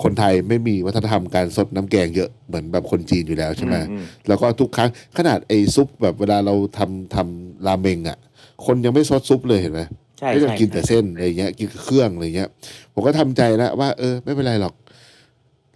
[0.03, 8.19] คนไทยไม่มีวัฒนธรรมการสดน้ำแกงเยอะเหมือนแบบคนจีนอยู่แล้วใช่ไหมอืมแล้วก็ทุกครั้งขนาดไอ้ซุปแบบเวลาเราทำทำราเมงอะ
[8.67, 9.81] คนยังไม่ซดซุปเลยเห็นไหม
[10.19, 12.49] ใช่ก็ยังใช่กินแต่เส้นอะไรเงี้ย กินกับเครื่องอะไรเงี้ย
[12.93, 14.75] ผมก็ทำใจแล้วว่า เออ ไม่เป็นไรหรอก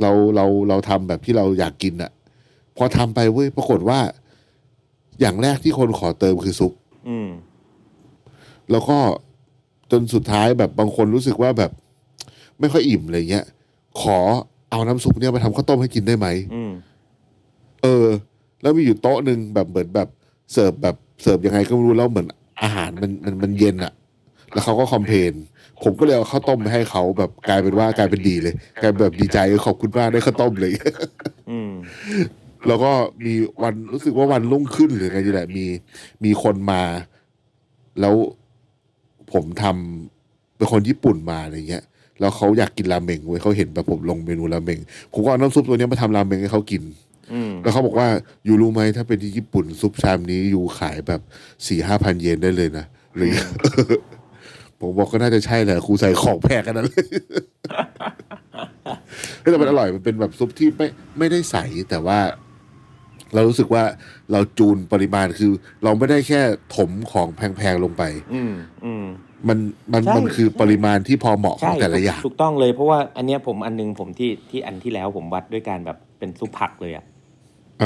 [0.00, 2.10] เราเราเราทำแบบที่เราอยากกินอะ
[2.76, 3.98] พอทำไปเว้ยปรากฏว่า
[5.20, 6.72] อย่างแรกที่คนขอเติมคือซุป
[7.08, 7.28] อืม
[8.70, 8.98] แล้วก็
[9.90, 11.70] จนสุดท้ายแบบบางคนรู้สึกว่าแบบ
[12.60, 13.44] ไม่ค่อยอิ่มอะไรเงี้ย
[14.02, 14.18] ขอ
[14.70, 16.72] เอาน้ำซุปเนี่ยมาทำข้าวต้มให้กินได้ไหมอืม
[17.82, 18.06] เออ
[18.62, 20.08] แล้วมีอยู่โต๊ะหนึ่งแบบเหมือนแบบ
[20.52, 22.26] เสิร์ฟแบบเสิร์ฟยังไงก็ไม่รู้แล้วเหมือน
[22.62, 23.92] อาหารมันมันมันเย็นอะ
[24.52, 25.32] แล้วเขาก็คอมเพลน
[25.82, 30.72] ผมก็เลยเอาข้าวต้มไปให้เขาแบบกลายเป็นว่ากลายเป็นดีเลยกลายเป็นแบบดีใจเออขอบคุณมากได้ข้าวต้มเลย
[31.50, 31.72] อืม
[32.68, 32.92] แล้วก็
[33.24, 35.66] มีวันรู้สึกว่าวันรุ่งขึ้นหรือไงนี่แหละ มี
[36.24, 36.82] มีคนมา
[38.00, 38.14] แล้ว
[39.32, 41.84] ผมทำเป็นคนญี่ปุ่นมาอะไรเงี้ย
[42.20, 44.78] แล้วเขาอยากกินราเมงเว้ยเขาเห็นแบบผมลงเมนูราเมง
[45.12, 46.82] ผมก็เอาน้ำซุปตัวเนี้ยมาทำราเมงให้เขากิน
[47.32, 48.08] อืมแล้วเขาบอกว่า
[48.44, 51.20] อยู่รู้ไหมถ้าเป็นที่ญี่ปุ่นซุปชามนี้อยู่ขายแบบ
[51.66, 52.84] สี่ห้าพันเยนได้เลยนะ
[53.16, 53.34] หรือ
[54.80, 57.06] ผมบอกก็น่าจะใช่แหละครูใส่ของแพงกันนั้นเลย
[59.40, 60.86] เฮ้ยแต่มันอร่อยมันเป็นแบบซุปที่ไม่
[61.18, 61.56] ไม่ได้ใส
[61.90, 62.18] แต่ว่า
[63.34, 63.82] เรารู้สึกว่า
[64.32, 65.52] เราจูนปริมาณคือ
[65.84, 66.40] เราไม่ได้แค่
[66.76, 68.02] ถมของแพงๆลงไป
[68.34, 68.52] อืม
[68.84, 69.04] อืม
[69.48, 69.58] มัน
[69.92, 77.09] มันใช่มันคือปริมาณที่พอเหมาะของแต่ละอย่างถูกต้องเลยเพราะว่าอันเนี้ยผมอันนึงผมที่ที่อันที่แล้วผมวัดด้วยการแบบเป็นซุปผักเลยอะเออ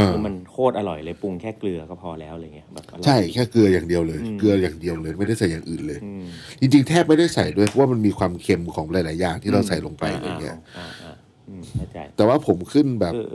[0.02, 6.24] คือมันโคตรอร่อยเลยปรุงแค่เกลือก็พอแล้วอะไรเงี้ยแบบอร่อย ใช่แค่เกลืออย่างเดียวเลย อืม เกลืออย่างเดียวเลยไม่ได้ใส่อย่างอื่นเลย อืม
[6.60, 11.14] จริงๆแทบไม่ได้ใส่ด้วยเพราะว่ามันมีความเค็มของหลาย ๆ อย่างที่เราใส่ลงไปอะไรเงี้ยอ่าอ่า
[11.48, 13.32] อืมเข้าใจแต่ว่าผมขึ้นแบบเออ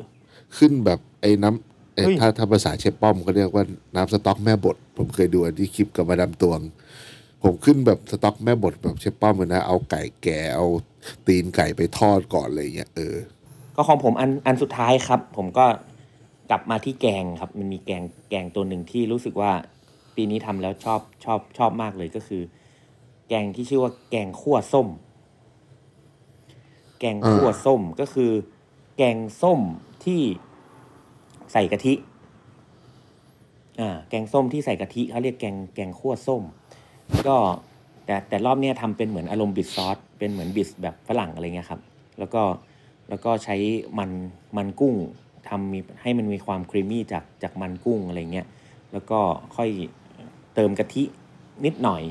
[0.57, 3.63] ขึ้นแบบไอ้น้ำไอ้เฮ้ย ถ้าถ้าภาษาเชฟป้อมเขาเรียกว่า
[3.95, 6.61] น้ำสต๊อกแม่บด ผมเคยดูอันที่คลิปกับมาดามตวง
[7.43, 10.65] ผมขึ้นแบบสต๊อกแม่บดแบบเชฟป้อมเลยนะ เอาไก่แก่เอา
[11.27, 13.15] ตีนไก่ไปทอดก่อนอะไรเงี้ยเออ
[13.75, 15.65] ก็ของผมอันอันสุดท้ายครับ ผมก็
[16.49, 19.51] กลับมาที่แกงครับ มันมีแกงแกงตัวหนึ่งที่รู้สึกว่า
[20.15, 22.41] ปีนี้ทำแล้วชอบชอบชอบมากเลยก็คือ
[23.27, 24.87] แกงที่ชื่อว่าแกงขั่วส้ม
[26.99, 28.31] แกงขั่วส้มก็คือ
[28.97, 29.59] แกงส้ม
[30.05, 30.21] ที่
[31.53, 31.93] ใส่กะทิ
[33.79, 36.43] อ่าแกงส้มที่ใส่กะทิเขาเรียกแกงแกงขั่วส้ม
[37.27, 37.37] ก็
[38.05, 41.81] แต่แต่รอบเนี้ยทำเป็นเหมือนอารมณ์บิสซอสเป็นเหมือนบิสแบบฝรั่งอะไรเงี้ยครับ
[42.19, 42.43] แล้วก็
[43.09, 43.55] แล้วก็ใช้
[43.99, 44.09] มัน
[44.57, 44.95] มันกุ้ง
[45.49, 48.47] ทำมีให้มันมีความครีมมี่จากจากมันกุ้งอะไรเงี้ย
[48.91, 49.19] แล้วก็
[49.55, 49.69] ค่อย
[50.55, 51.03] เติมกะทิ
[51.65, 52.03] นิดหน่อย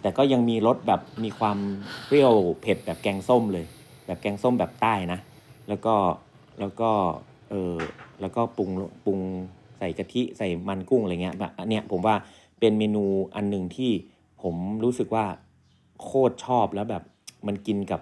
[0.00, 1.58] แต่ก็ยังมีรสแบบมีความ
[2.06, 3.66] เปรี้ยวเผ็ดแบบแกงส้มเลย
[4.06, 5.18] แบบแกงส้มแบบใต้นะ
[5.68, 5.94] แล้วก็
[6.60, 6.90] แล้วก็
[7.50, 7.74] เออ
[8.20, 8.70] แล้วก็ปรุง
[9.04, 9.18] ปรุง
[9.78, 12.14] ใส่กะทิใส่มันกุ้งอะไรเงี้ยแบบอันเนี้ยผมว่า
[12.60, 13.90] เป็นเมนูอันหนึ่งที่
[14.42, 15.26] ผมรู้สึกว่า
[16.02, 17.02] โคตรชอบแล้วแบบ
[17.46, 18.00] มันกินกับ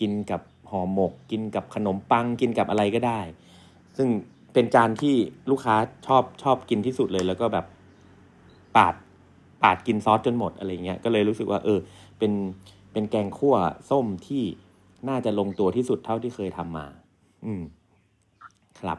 [0.00, 3.20] กินกับ ห่อหมก กินกับขนมปังกินกับอะไรก็ได้
[3.96, 4.08] ซึ่ง
[4.52, 5.14] เป็นจานที่
[5.50, 7.66] ลูกค้าชอบชอบกินที่สุดเลย แล้วก็แบบ
[8.76, 8.94] ปาด
[9.62, 11.78] ปาดกินซอสจนหมดอะไรเงี้ยก็เลยรู้สึกว่า เออ
[12.18, 12.32] เป็น
[12.92, 13.56] เป็นแกงคั่ว
[13.90, 14.42] ส้มที่
[15.08, 16.86] น่าจะลงตัวที่สุดเท่าที่เคยทำมา
[17.44, 17.62] อืม
[18.80, 18.98] ครับ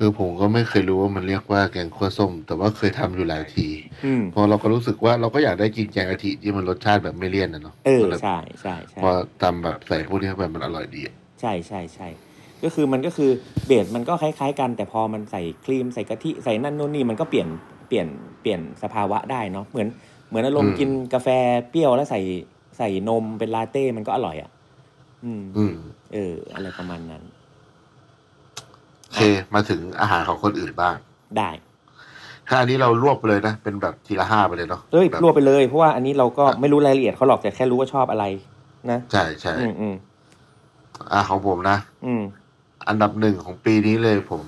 [0.00, 3.68] เออผมก็ไม่เคยรู้ว่ามันเรียกว่าแกงคั่วส้ม แต่ว่าเคยทำอยู่หลายที
[4.04, 9.10] อืม เพอเราก็รู้สึกว่าเราก็อยากได้กินแกงกะทิที่มันรสชาติแบบไม่เลี่ยนนะเนาะเออก็เลยใช่ใช่ใช่ พอ
[9.42, 12.08] ทำแบบใส่พวกนี้เข้าไปมันอร่อยดีอะใช่ใช่ใช่
[12.62, 13.30] ก็คือมันก็คือ
[13.66, 17.48] เบสมันก็คล้าย ๆ กัน แต่พอมันใส่ครีมใส่กะทิใส่นั่นนู่นนี่มันก็เปลี่ยน
[17.88, 18.06] เปลี่ยน
[18.42, 19.88] เปลี่ยนสภาวะได้เนาะเหมือน
[20.28, 21.28] เหมือนอารมณ์กินกาแฟ
[21.70, 22.20] เปรี้ยวแล้วใส่
[22.78, 24.50] ใส่นมเป็นลาเต้มันก็อร่อยอะ
[25.24, 25.74] อืม อืม
[26.12, 27.29] เออ อะไรประมาณนั้นโอ
[29.14, 29.18] เค
[29.54, 30.94] มาถึงอาหารของคนอื่นบ้าง
[31.38, 31.50] ได้
[32.48, 38.24] ถ้าอันนี้เรารวบไปเลยนะ เป็นแบบทีละห้าไปเลยเนาะเอ้ยแบบรวบไปเลย เพราะว่าอันนี้เราก็ไม่รู้รายละเอียดเขาหรอกแต่แค่รู้ว่าชอบอะไร
[38.90, 39.94] นะ ใช่ใช่อืมอืม
[41.12, 42.22] อะของผมนะ อืม
[42.88, 44.42] อันดับหนึ่งของปีนี้เลยผม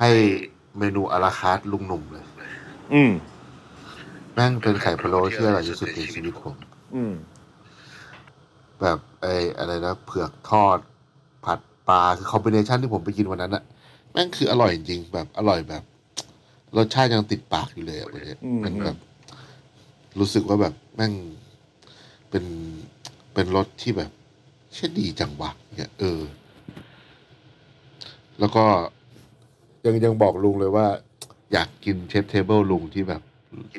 [0.00, 0.10] ให้
[0.78, 2.24] เมนู à la carte ลุงหนุ่มเลย
[2.94, 3.12] อืม
[4.34, 6.56] แม่งเป็นไข่พะโล้ที่อร่อยที่สุดในชีวิตผม
[6.94, 7.12] อืม
[8.80, 10.78] แบบไอ้อะไรนะเผือกทอด
[11.44, 11.58] ผัด
[11.88, 13.62] ปลาคือ combination ที่ผมไปกินวันนั้นอะ
[14.12, 15.82] แม่งคืออร่อยจริงๆแบบอร่อยแบบ
[16.76, 18.96] รสชาติยังติดปากอยู่เลยอะวันนี้อืม มันแบบ
[20.18, 21.12] รู้สึกว่าแบบแม่ง
[22.30, 22.44] เป็น
[23.34, 24.10] เป็นรสที่แบบ
[24.74, 26.20] เช่นดีจังวะเนี่ยเออ
[28.40, 28.64] แล้วก็
[29.84, 30.86] ยังยังบอกลุงเลยว่า
[31.52, 33.22] อยากกิน chef's table ลุงที่แบบ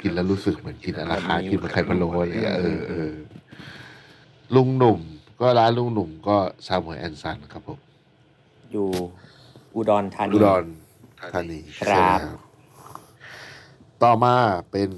[0.01, 3.13] กินแล้วรู้สึกเหมือนกิน à la carte กินเหมือนไข่พะโล้อะไรอย่างเงี้ยเออเออ
[4.55, 4.99] ลุงหนุ่ม
[5.41, 6.35] ก็ร้านลุงหนุ่มก็
[6.67, 7.79] Samuay & Sons ครับผม
[8.71, 8.87] อยู่
[9.75, 10.63] อุดรธานี อุดร
[11.33, 12.11] ธานีครับ ใช่ไหม
[14.03, 14.35] ต่อมา
[14.71, 14.89] เป็น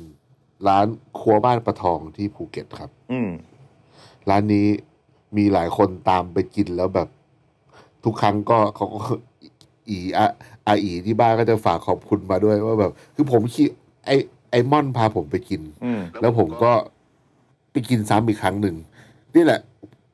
[0.68, 0.88] ร้าน
[1.20, 3.30] ครัวบ้านประทองที่ภูเก็ตครับ อืม
[4.30, 4.68] ร้านนี้
[5.38, 7.10] มีหลายคนตามไปกินแล้วแบบ
[8.04, 9.02] ทุกครั้งก็เขาก็
[9.90, 10.28] อีอะ
[10.68, 13.68] อาอีที่บ้านก็จะฝากขอบคุณมาด้วยว่าแบบ คือผมคิด
[14.06, 14.10] ไอ
[14.52, 16.72] ไอมอนพาผมไปกิน อืม แล้วผมก็
[17.72, 18.76] ไปกินซ้ำอีกครั้งหนึ่ง
[19.36, 19.60] นี่แหละ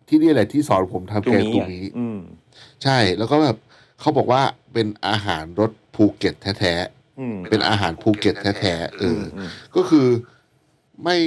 [0.08, 2.20] ที่นี่แหละที่สอนผมทำตรงแกงนี้ตรงอะนี้ อืม
[2.84, 3.58] ใช่แล้วก็แบบ
[4.02, 4.42] เขาบอกว่า
[4.74, 6.74] เป็นอาหารรสภูเก็ตแท้
[7.20, 10.08] อืม ๆเป็นอาหารภูเก็ตแท้ๆเออออืมก็คือ
[11.04, 11.18] ไม่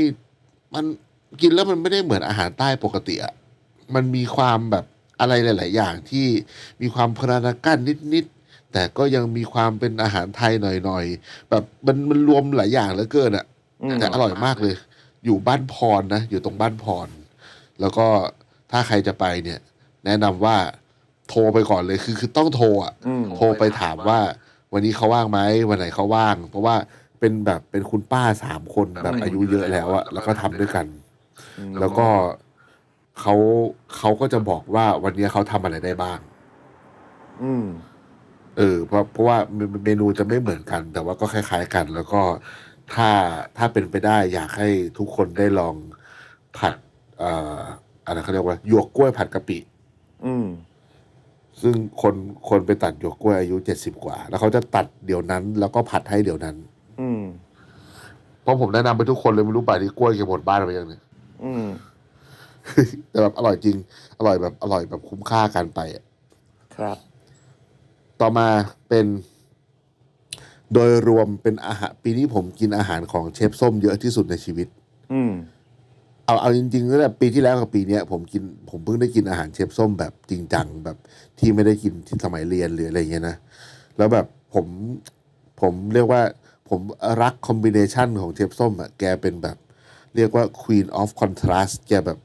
[0.75, 0.85] มัน
[1.41, 3.35] กินแล้วมันไม่ได้เหมือนอาหารใต้ปกติอะ
[3.95, 4.85] มันมีความแบบ
[5.21, 6.27] อะไรหลาย ๆ อย่างที่
[6.81, 7.79] มีความพรานากัน
[8.15, 10.53] นิด ๆ แต่ก็ยังมีความเป็นอาหารไทย
[10.85, 13.45] หน่อย ๆ แบบมันมันรวมหลายอย่างเหลือเกินอะ
[13.83, 14.75] อืม แต่อร่อยมากเลย
[15.25, 17.09] อยู่บ้านพรนะ อยู่ตรงบ้านพร
[17.81, 18.07] แล้วก็
[18.71, 19.61] ถ้าใครจะไปเนี่ย
[20.05, 20.57] แนะนำว่า
[21.29, 24.21] โทรไปก่อนเลยคือคือต้องโทรอะอืมโทรไปถามว่า
[24.73, 26.77] วันนี้เขาว่างไหมวันไหนเขาว่าง เพราะว่า
[27.21, 30.87] เป็นแบบเป็นคุณป้าสามคนแบบอายุเยอะแล้วอะแล้วก็ทำด้วยกัน
[31.81, 32.09] แล้วก็
[33.21, 33.35] เขา
[33.97, 36.19] เขาก็จะบอกว่าวันนี้เขาทำอะไรได้บ้าง
[37.43, 37.67] อืม
[38.57, 42.23] เออเพราะเพราะว่าเมเมนูจะไม่เหมือนกัน แต่ว่าก็คล้าย ๆกัน แล้วก็
[42.93, 43.09] ถ้า
[43.57, 44.69] ถ้าเป็นไปได้ อยากให้
[44.99, 45.75] ทุกคนได้ลอง
[46.59, 46.75] ผัด
[47.19, 47.61] เอ่อ
[48.07, 49.59] อะไรเขาเรียกว่าหยวกกล้วยผัดกะปิ
[50.27, 50.47] อืม
[51.63, 52.15] ซึ่งคน
[52.49, 56.57] คนไปตัดหยวกกล้วยอายุเจ็ดสิบกว่า แล้วเขาจะตัดเดี๋ยวนั้น แล้วก็ผัดให้เดี๋ยวนั้น
[57.01, 57.23] อืม
[58.43, 61.03] เพราะผมแนะนำไปทุกคนเลยไม่รู้ป่านนี้กล้วยแกหมดบ้านไปยังเนี่ย
[61.45, 61.67] อืม
[63.11, 63.77] แต่แบบอร่อยจริง
[64.19, 66.05] อร่อยแบบอร่อยแบบคุ้มค่าการไปอะ
[66.77, 66.99] ครับ
[68.21, 68.47] ต่อมา
[68.89, 69.07] เป็น
[70.73, 74.69] โดยรวมเป็นอาหารปีนี้ผมกินอาหารของเชฟส้มเยอะที่สุดในชีวิต
[75.13, 75.33] อืม
[76.27, 80.97] เอาเอาจริงๆตั้งแต่ปีที่แล้วกับปีเนี้ยผมกินผมเพิ่งได้กินอาหารเชฟส้มแบบจริงจังแบบ
[81.39, 83.37] ที่ไม่ได้กินที่สมัยเรียนหรืออะไรเงี้ยนะ
[83.97, 84.67] แล้วแบบผม
[85.61, 86.23] ผมเรียกว่า
[86.69, 86.81] ผม
[87.23, 89.57] รักคอมบิเนชันของเชฟส้มอะแกเป็นแบบ
[90.17, 92.19] เรียกว่า Queen of Contrast แกแบบ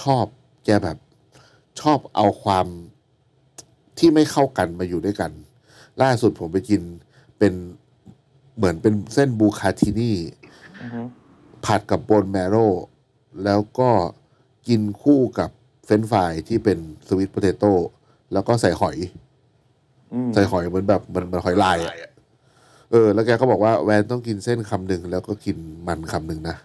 [0.00, 0.24] ชอบ
[0.64, 0.98] แกแบบ
[1.80, 2.66] ชอบเอาความ
[3.98, 5.30] ที่ไม่เข้ากันมาอยู่ด้วยกัน
[6.02, 6.80] ล่าสุดผมไปกิน
[7.38, 7.52] เป็น
[8.56, 10.16] เหมือนเป็นเส้น bucatini
[10.82, 11.00] อือฮึ
[11.64, 12.66] ผัดกับ bone marrow
[13.44, 13.90] แล้วก็
[14.68, 15.50] กินคู่กับ
[15.84, 16.78] เฟรนช์ฟรายที่เป็น
[17.08, 17.72] sweet potato
[18.32, 18.96] แล้วก็ใส่หอย
[20.12, 22.10] อืมใส่หอยเหมือนแบบเหมันเหมันหอยลายอะ
[22.90, 25.56] เออ แล้วแกก็บอกว่าแวนต้องกินเส้นคำหนึ่งแล้วก็กิน
[25.86, 26.56] มันคำหนึ่งนะ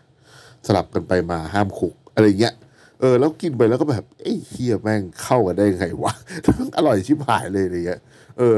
[0.65, 2.53] สลับกันไปมาห้ามคุก อะไรเงี้ย
[2.99, 6.13] เออ แล้วกินไปแล้วก็แบบเอ้ยเฮียแม่งเข้ากันได้ไงวะ
[6.57, 8.01] มันอร่อยชิบหายเลยอะไรเงี้ย
[8.37, 8.57] เออ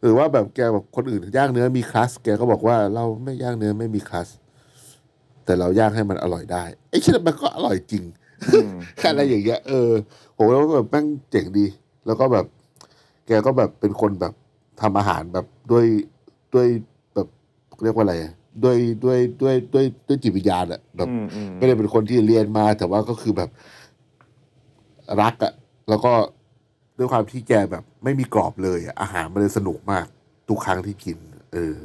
[0.00, 4.28] หรือว่าแบบแกแบบคนอื่นย่างเนื้อมีคลัสแกก็บอกว่าเราไม่ย่างเนื้อไม่มีคลัส
[5.44, 8.04] แต่เราย่างให้มันอร่อยได้ไอ้คิดมันก็อร่อยจริง
[8.96, 9.90] แค่อะไรอย่างเงี้ยเออ
[10.36, 11.66] ผมว่าแบบแม่งเจ๋งดี
[12.06, 12.46] แล้วก็แบบ
[13.26, 14.34] แกก็แบบเป็นคนแบบ
[14.80, 15.86] ทำอาหารแบบด้วย
[16.54, 16.68] ด้วย
[17.14, 17.28] แบบ
[17.82, 18.32] เรียกว่าอะไรอะ
[18.64, 23.50] ด้วยด้วยด้วยด้วยด้วยจิตวิญญาณอะแบบอืมอืมไม่ได้เป็นคนที่เรียนมา แต่ว่าก็คือแบบ
[25.22, 25.52] รักอะ
[25.88, 26.12] แล้วก็
[26.98, 30.06] ด้วยความที่แกแบบ ไม่มีกรอบเลยอะอาหารมันเลยสนุกมาก
[30.48, 31.18] ทุกครั้งที่กิน
[31.52, 31.76] เออ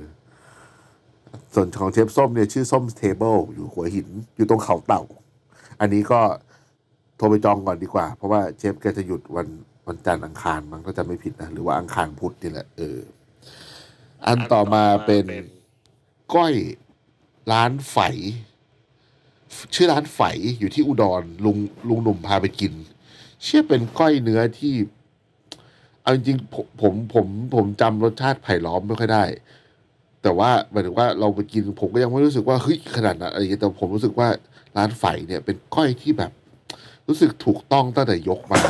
[1.54, 5.04] ส่วนของเชฟส้มเนี่ยชื่อ Som's Table อยู่หัวหินอยู่ตรงเขาเต่า
[5.80, 6.22] อันนี้ก็
[7.18, 9.48] โทรไปจองก่อนดีกว่า เพราะว่าเชฟแกจะหยุดวัน
[9.88, 13.00] วันจันทร์อังคารมั้งถ้าจะไม่ผิดนะหรือว่าอังคารพุธนี่แหละเออ
[14.26, 15.26] อันต่อมาเป็น
[16.36, 16.54] ก้อย
[17.52, 17.98] ร้านไฝ
[19.74, 20.20] ชื่อร้านไฝ
[20.60, 21.58] อยู่ที่อุดรลุง
[21.90, 22.74] ลุงหนุ่มพาไปกิน
[23.44, 24.74] เชื่อเป็นก้อยเนื้อที่
[26.02, 29.24] เอาจริงๆผมผมผมผมจำรสชาติไผ่ล้อมไม่ค่อยได้
[30.24, 34.28] แต่ว่าหมายถึงว่าเราไปกินผมก็ยังไม่รู้สึกว่าเฮ้ยขนาดนั้นอะไรอย่างเงี้ยแต่ผมรู้สึกว่า
[34.78, 36.32] ร้านไฝเนี่ยเป็นก้อยที่แบบ
[37.08, 38.62] รู้สึกถูกต้องตั้งแต่ยกมา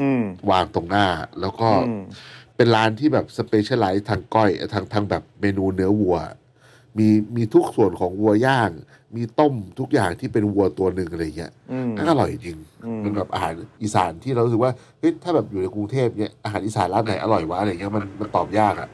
[0.00, 1.06] อืม วางตรงหน้า
[1.40, 2.02] แล้วก็อืม
[2.56, 6.16] เป็นร้านที่แบบสเปเชียลไลซ์ทางก้อยทางทางแบบเมนูเนื้อวัว
[6.98, 8.70] มีมีทุกส่วนของวัวย่าง
[9.16, 13.52] มีต้มทุกอย่างที่เป็นวัวตัวหนึ่งอะไรเงี้ยอืมนั่นอร่อยจริงอืมมันแบบอาหาร
[13.82, 18.88] อีสานที่เรารู้สึกว่าเฮ้ยถ้าแบบอยู่ในกรุงเทพเนี่ยอาหารอีสานร้านไหนอร่อยวะอะไรเงี้ยมันมันตอบยากอะ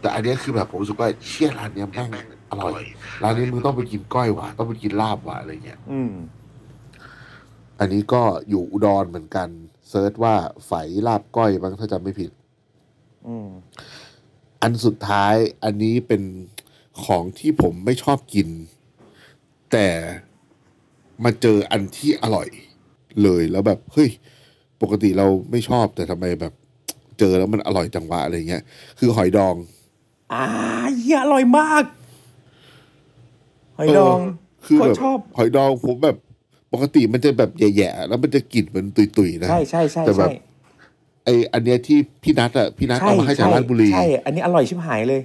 [0.00, 2.08] แต่อันเนี้ยคือแบบผมรู้สึกว่าเชี่ยร้านเนี้ยแม่ง
[2.50, 2.82] อร่อย
[3.22, 6.12] ร้านนี้มึงต้องไปกินก้อยว่ะต้องไปกินลาบว่ะอะไรเงี้ยอืม
[7.78, 9.48] อันนี้ก็อยู่อุดรเหมือนกัน
[9.88, 10.34] เซิร์ชว่า
[10.66, 10.72] ไฝ
[11.06, 12.30] ลาบก้อยบ้างถ้าจำไม่ผิด
[13.26, 13.48] อืม
[14.62, 15.34] อันสุดท้าย
[15.64, 16.22] อันนี้เป็น
[17.04, 18.48] ของที่ผมไม่ชอบกิน
[19.72, 19.88] แต่
[21.24, 22.48] มาเจออันที่อร่อย
[23.22, 24.10] เลยแล้วแบบ เฮ้ย
[24.82, 26.52] ปกติเราไม่ชอบแต่ทำไมแบบ
[27.18, 28.62] เจอแล้วมันอร่อยจังวะอะไรเงี้ย
[28.98, 29.54] คือหอยดอง
[30.32, 30.44] อ่า
[30.98, 31.84] เหี้ยอร่อยมาก
[33.76, 34.18] หอยดอง
[34.62, 36.16] เคือโคแบตบรชอบหอยดองผมแบบ
[36.72, 40.32] ปกติมันจะแบบแย่ๆแล้วมันจะกลิ่นเหมือนตุยๆนะใช่ใช่ใช่แต่แบใช่บ
[41.24, 45.22] ไออันเนี้ยที่พี่นัทอะพี่นัทใช่เอามาให้จากใช่ราชบุรีใช่ อันนี้อร่อยชิบหายเลย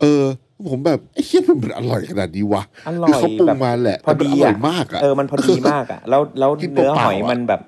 [0.00, 0.24] เออ
[0.68, 7.60] ผมแบบไอ้เหี้ยมันมันอร่อยขนาดนี้วะอร่อยคือเขาปรุงแบบมาแหละพอแต่มันดีอร่ออะยมากอะเออมันพอดีมากอะแล้วแล้วกินเนื้อเปล่าหอยๆอะมันแบบ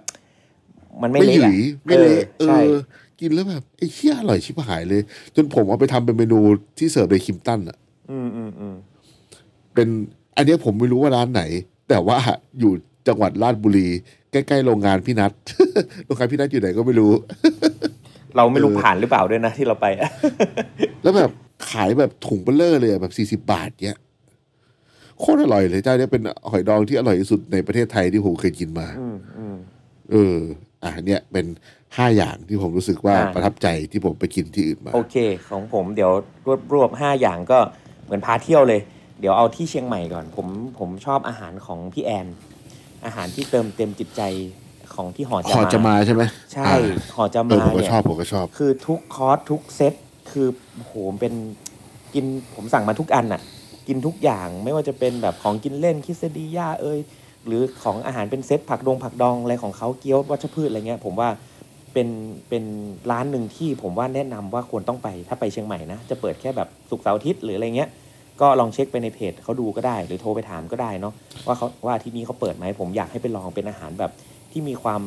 [1.02, 2.70] มันไม่ไม่เละหยุอะยไม่เละเอเออใช่อ
[3.22, 5.02] กินแล้วแบบไอ้เหี้ยอร่อยชิบหายเลย
[5.36, 6.38] จนผมเอาไปทำเป็นเมนู
[6.78, 7.76] ที่เสิร์ฟใน Kimpton อะ
[8.10, 8.74] อืมอืมอืม
[9.74, 9.88] เป็น
[10.36, 11.42] อันเนี้ยผมไม่รู้ว่าร้านไหน
[11.88, 12.18] แต่ว่า
[12.60, 12.72] อยู่
[13.08, 13.88] จังหวัดราชบุรี
[14.32, 15.32] ใกล้ๆโรงงานพี่นัท
[16.06, 17.12] โรงงานพี่นัทอยู่ไหนก็ไม่รู้
[18.36, 19.86] เราไม่รู้เออผ่านหรือเปล่าด้วยนะที่เราไป
[21.02, 21.30] แล้วแบบ
[21.70, 23.98] ขายแบบถุงเบ้อเร่อเลยอะแบบสี่สิบาทเนี้ย
[25.18, 29.56] โคตรอร่อยเลยเจ้าเนี้ยเป็นหอยดองที่อร่อยที่สุดในประเทศไทยที่ผมเคยกินมาอืมอืม
[30.12, 30.36] เออ
[30.84, 31.46] อะเนี่ยเป็น
[31.96, 35.16] ห้าอย่างที่ผมรู้สึกว่าอ่า ประทับใจที่ผมไปกินที่อื่นมา โอเค
[35.50, 36.12] ของผมเดี๋ยว
[36.46, 37.58] รวบรวบห้าอย่างก็
[38.04, 38.80] เหมือนพาเที่ยวเลย
[39.20, 40.46] เดี๋ยวเอาที่เชียงใหม่ก่อน ผม
[40.78, 42.26] ผมชอบอาหารของพี่แอน
[43.04, 44.22] อาหารที่เติมเต็มจิตใจ
[44.94, 46.22] ของที่หอขอจะมาใช่ไหม
[46.52, 46.78] ใช่อ่า
[47.14, 49.94] หอจะเอมาอผมก็เนี่ย ชอบผมก็ชอบ คือทุกคอร์สทุกเซต
[50.30, 51.34] คือโอ้โหเป็น
[52.14, 52.24] กิน
[52.54, 53.40] ผมสั่งมาทุกอันน่ะ
[53.88, 56.98] กินทุกอย่างไม่ว่าจะเป็นแบบของกินเล่นคิสดีย่าเอ้ย
[57.46, 61.28] หรือของอาหารเป็นเซตผักดงผักดองอะไรของเขาเกี๊ยววัชพืชอะไรเงี้ยผมว่า
[61.92, 62.08] เป็น
[62.48, 62.64] เป็น
[63.10, 67.90] ร้านหนึ่งที่ผมว่าแนะนำว่าควรต้องไปถ้าไปเชียงใหม่นะ จะเปิดแค่แบบศุกร์เสาร์อาทิตย์หรืออะไรเงี้ย
[68.40, 71.12] ก็ลองเช็คไปในเพจเขาดูก็ได้ หรือโทรไปถามก็ได้เนาะ
[71.46, 74.12] ว่าเขาว่าที่นี่เขาเปิดไหมผมอยากให้ไปลองเป็นอาหารแบบ
[74.52, 75.02] ที่มีความ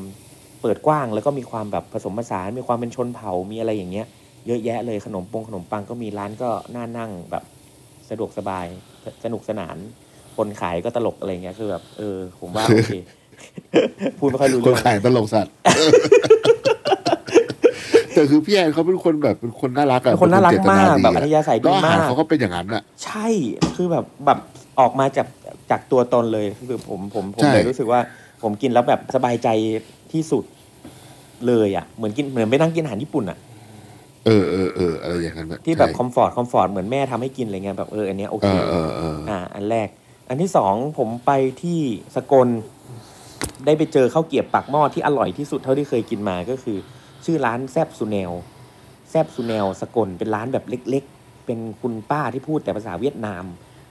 [0.62, 4.08] เปิดกว้าง แล้วก็มีความแบบผสมผสานมีความเป็นชนเผ่ามีอะไรอย่างเงี้ย
[4.48, 7.44] เยอะแยะเลยขนมปงขนมปังก็มีร้านก็น่านั่งแบบ
[8.10, 8.66] สะดวกสบาย
[9.04, 9.78] สสนุกสนาน
[10.38, 12.96] คนขายก็ตลกอะไรเงี้ยคือแบบเออผมว่าโอเค
[14.20, 15.54] พูดไม่ค่อยรู้คเรื่นองขายตลกสัตว์
[18.16, 23.28] แต่คือพี่แอนเขาเป็นคนแบบเป็นคนน่ารักอะเป็นคนน่ารักเจตมากดีแบบอัธยาศัยแล้วดีอาหามารกเขาก็เป็นอย่างนั้นอะใช่
[23.76, 24.40] คือแบบแบบ
[24.80, 25.28] ออกมาจาก
[25.72, 28.00] จากตัวตนเลยคือผมผมผมใช่เลยรู้สึกว่า
[28.44, 29.48] ผมกินแล้วแบบสบายใจ
[30.14, 30.44] ที่สุด
[31.48, 33.38] เลยอะเหมือนกินเหมือนไปนั่งกินอาหารญี่ปุ่นอะ
[34.26, 39.88] เออเออเอออะไรอย่างนั้นอะที่แบบใช่ comfort comfort เหมือนแม่ทำให้กินอะไรเงี้ยแบบเอออันเนี้ยโอเอเคอเออเอออ่า อันแรก
[40.30, 41.80] อันที่สองผมไปที่
[42.16, 42.48] สกล
[43.66, 46.78] ได้ไปเจอข้าวเกรียบปากหม้อที่อร่อยที่สุดเท่าที่เคยกินมาก็คือ
[47.26, 48.32] ชื่อร้านแซบซูเนล
[49.10, 53.44] แซบซูเนลสกลเป็นร้านแบบเล็ก ๆ เป็นคุณป้าที่พูดแต่ภาษาเวียดนาม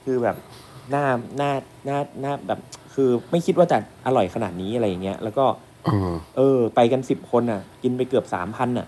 [0.05, 0.35] คือแบบ
[0.91, 1.05] หน้า
[1.37, 1.51] หน้า
[1.85, 2.59] หน้าหน้าแบบ
[2.93, 5.45] คือไม่คิดว่าจะอร่อยขนาดนี้อะไรอย่างเงี้ยแล้วก็
[5.85, 8.87] เออเออไปกันสิบคนอะ กินไปเกือบสามพันอะ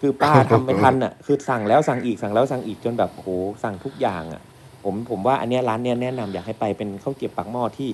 [0.00, 3.28] คือป้าทำไม่ทันอะ คือสั่งแล้วสั่งอีกสั่งแล้วสั่งอีกจนแบบโอ้โห
[3.62, 4.42] สั่งทุกอย่างอะ
[4.84, 7.88] ผมผมว่าอันเนี้ยร้านเนี้ยแนะนำอยากให้ไปเป็นข้าวเกรี๊ยวปากหม้อที่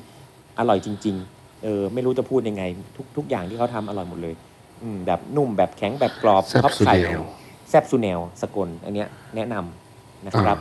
[0.58, 2.62] อร่อยจริง ๆ เออ ไม่รู้จะพูดยังไง
[2.96, 4.34] ทุกทุกอย่างที่เขาทำอร่อยหมดเลย
[4.82, 7.24] อืมแบบนุ่มแบบแข็งแบบกรอบแซ่บท็อปสุดไข่เดียว
[7.68, 10.56] แซบซูแนลสกลอันเนี้ยแนะนำนะครับ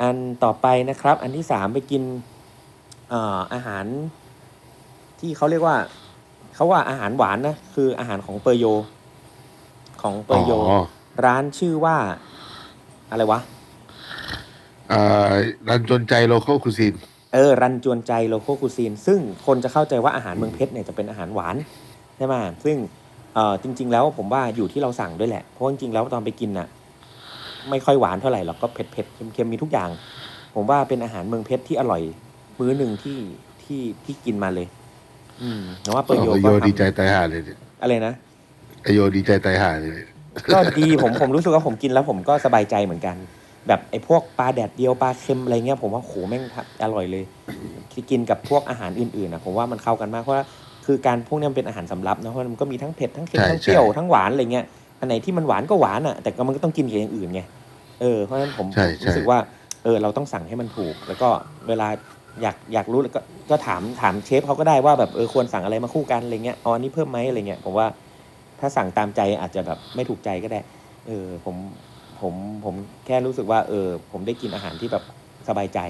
[0.00, 2.02] อันต่อไปนะครับ อันที่สามไปกิน
[3.10, 3.84] เอ่ออาหาร
[5.20, 5.76] ที่เขาเรียกว่า
[6.54, 8.64] เขาว่าอาหารหวานนะคืออาหารของเปอร์โย
[10.02, 10.82] ของเปอร์โย อ๋อ
[11.24, 11.96] ร้านชื่อว่า
[13.10, 13.40] อะไรวะ
[14.92, 15.32] อ่า
[15.68, 16.94] รันจนใจโลเคอลคูซิน
[17.34, 21.56] เออรันจวนใจโลโคคูซีน ซึ่งคนจะเข้าใจว่าอาหารเมืองเพชรเนี่ยจะเป็นอาหารหวาน
[22.16, 22.34] ใช่ไหม
[22.64, 22.76] ซึ่ง
[23.36, 26.68] เอ่อจริง ๆ แล้วผมว่าอยู่ที่เราสั่งด้วยแหละ เพราะจริงๆแล้วตอนไปกินน่ะ
[27.70, 29.88] ไม่ค่อยหวานเท่าไหร่หรอกก็เผ็ดเผ็ดๆเค็มๆมีทุกอย่าง
[30.54, 32.02] ผมว่าเป็นอาหารเมืองเพชรที่อร่อย
[32.58, 33.18] มื้อหนึ่งที่
[33.62, 34.66] ที่ที่กินมาเลย
[35.42, 38.14] อืมแต่ว่าเปอร์โยไอโยก็ทำดีใจตายห่าเลยเนี่ยอะไรนะ
[38.82, 40.08] ไอโยดีใจตายห่าเลยเนี่ย
[40.52, 43.16] ก็ดีผมผมรู้สึกว่าผมกินแล้วผมก็สบายใจเหมือนกัน
[43.68, 46.42] แบบไอ้พวกปลาแดดเดียวปลาเค็มอะไรเงี้ยผมว่าโหแม่ง
[46.82, 47.24] อร่อยเลย
[47.92, 50.44] ที่กินกับพวกอาหารอื่นๆนะผมว่ามันเข้ากันมากเพราะว่า
[50.86, 54.64] คือการพวกเนี้ยมันเป็นอาหารสำรับนะเพราะมันก็มีทั้งเผ็ดทั้งเค็มใช่ทั้งเปรี้ยวใช่ทั้งหวานอะไรเงี้ย
[55.00, 57.40] อันไหนที่มันหวานก็หวานอะแต่ก็มันก็ต้องกินกับอย่างอื่นไง
[58.00, 59.38] เออเพราะฉะนั้นผมใช่ผมใช่ รู้สึกว่า
[59.84, 61.28] เออเราต้องสั่งให้มันถูก แล้วก็
[61.68, 61.88] เวลา
[62.42, 63.20] อยากอยากรู้แล้วก็
[63.50, 67.86] ก็ถามถามเชฟเขาก็ได้ว่าแบบเออควรสั่งอะไรมาคู่กันอะไรเงี้ยเอาอันนี้เพิ่มไหมอะไรเงี้ยผมว่า
[68.60, 70.60] ถ้าสั่งตามใจอาจจะแบบไม่ถูกใจก็ได้
[71.06, 71.56] เออผม
[72.20, 72.34] ผม
[72.64, 72.74] ผม
[73.06, 75.04] แค่รู้สึกว่า เออ ผมได้กินอาหารที่แบบ
[75.48, 75.80] สบายใจ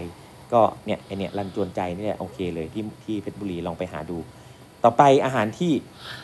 [0.53, 4.19] ก็เนี่ยไอเนี่ยรันจวนใจนี่แหละโอเคเลยที่ที่เพชรบุรีลองไปหาดู
[4.87, 5.73] ต่อไปอาหารที่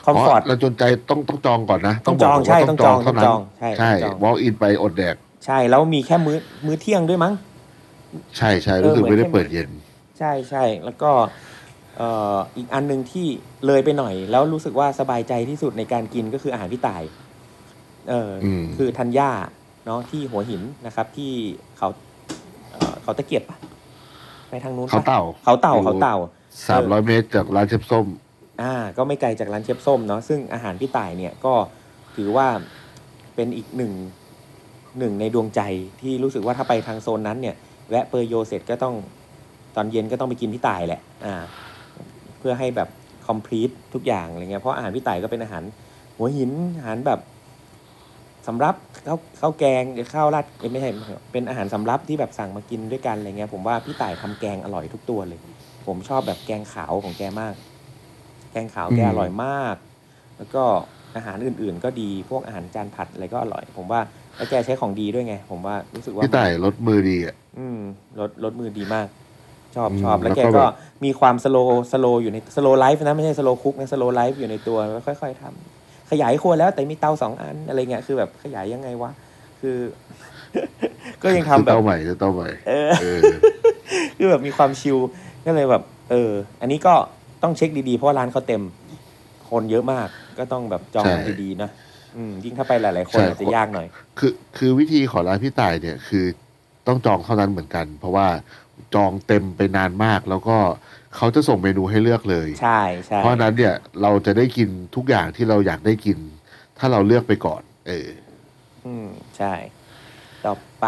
[0.05, 5.15] คอมฟอร์ตรันจนใจต้องต้องจองก่อนนะ ต้องจองบกใช่ว่าต้องจองเท่านั้นต้องจองใช่ใช่ต้องจองวอล์กอินไปอดแดก
[5.47, 7.33] ใช่แล้วมีแค่มื้อมื้อเที่ยงด้วยมั้ง
[8.39, 9.71] ใช่ใช่รู้สึกเออเหมือนไม่ได้เปิดเย็น
[10.19, 11.11] ใช่ใช่แล้วก็
[11.97, 13.27] เอ่ออีกอันหนึ่งที่
[13.67, 17.03] เลยไปหน่อย แล้วรู้สึกว่าสบายใจที่สุดในการกินก็คืออาหารพี่ต่าย
[18.09, 19.31] เอออมคือธัญญา
[19.87, 21.33] เนาะที่หัวหินนะครับ ที่
[21.79, 21.89] เขา
[22.71, 23.57] เอ่อเขาตะเกียบปะ
[24.49, 26.17] ไปทางนู้นปะเขาเต่าเขาเต่าเขาเต่า
[26.69, 28.07] สามร้อยเมตรจากร้านเชฟส้ม
[28.61, 31.55] อ่าก็ไม่ไกลจากร้านเชฟส้มเนาะซึ่งอาหารพี่ต่ายเนี่ยก็
[32.17, 32.47] ถือว่า
[33.35, 33.93] เป็นอีกหนึ่ง
[34.99, 35.61] หนึ่งในดวงใจ
[36.01, 37.57] ที่รู้สึกว่าถ้าไปทางโซนนั้นเนี่ย
[37.91, 38.95] แวะเปอร์โยเสร็จก็ต้อง
[39.77, 41.35] ตอนเย็นก็ต้องไปกินพี่ต่ายแหละอ่า
[42.39, 42.89] เพื่อให้แบบ
[43.27, 45.63] คอมพลีททุกอย่างอะไรเงี้ยเพราะอาหารพี่ต่ายก็เป็นอาหาร
[46.17, 47.21] หัวหินอาหารแบบ
[48.47, 48.75] สำรับ
[49.07, 50.91] ข้าวข้าวแกงหรือข้าวราดไม่ใช่
[51.33, 55.39] เป็นอาหารสำรับที่แบบสั่งมากินด้วยกันอะไรเงี้ยผมว่าพี่ต่ายทำแกงอร่อยทุกตัวเลย
[55.87, 57.55] ผมชอบแบบแกงขาวของแกมาก
[58.53, 59.77] แกงขาวแกอืมอร่อยมาก
[60.39, 60.65] แล้วก็
[61.17, 64.01] อาหารอื่นๆ ก็ดีพวกอาหารจานผัดอะไรก็อร่อย ผมว่า
[64.37, 67.81] แล้วแกใช้ของดีด้วยไง ผมว่ารู้สึกว่าพี่ต่ายรสมือดีอะอืม
[68.21, 69.07] รสรสมือดีมาก
[69.77, 70.75] ชอบอืมชอบแล้วแล้วแกก็ก็แบบ
[71.05, 71.57] มีความ slow
[71.93, 79.11] slow อยู่ใน slow life นะไม่ใช่ slow cook นะ slow life อยู่ในตัวแล้วค่อย ๆทำขยายครัวแล้วแต่มีเตาสองอันอะไรเงี้ยคือแบบขยายยังไงวะ
[79.61, 79.77] คือ
[81.23, 83.21] ก็ยังทำซื้อแบบเต้าใหม่ซื้อเต้าใหม่เออเออ
[84.17, 84.99] คือแบบมีความชิล
[85.47, 86.31] ก็เลยแบบ เออ
[86.61, 86.95] อันนี้ก็
[87.43, 88.63] ต้องเช็คดีๆ เพราะว่าร้านเขาเต็ม
[89.51, 91.71] คนเยอะมากก็ต้องแบบจองใช่ดีๆนะ
[92.17, 93.87] อืมยิ่งถ้าไปหลาย ๆ คนใช่อาจจะยากหน่อย
[94.19, 96.25] คือคือวิธีของร้านพี่ต่ายเนี่ย คือ
[96.87, 98.27] ต้องจองเท่านั้นเหมือนกัน เพราะว่า
[98.95, 100.57] จองเต็มไปนานมาก แล้วก็
[101.17, 106.19] เขาจะส่งเมนูให้เลือกเลย ใช่ใช่เพราะฉะนั้นเนี่ยเราจะได้กินทุกอย่างที่เราอยากได้กิน
[106.79, 108.09] ถ้าเราเลือกไปก่อน เออ
[108.87, 109.55] อืมใช่
[110.45, 110.87] ต่อไป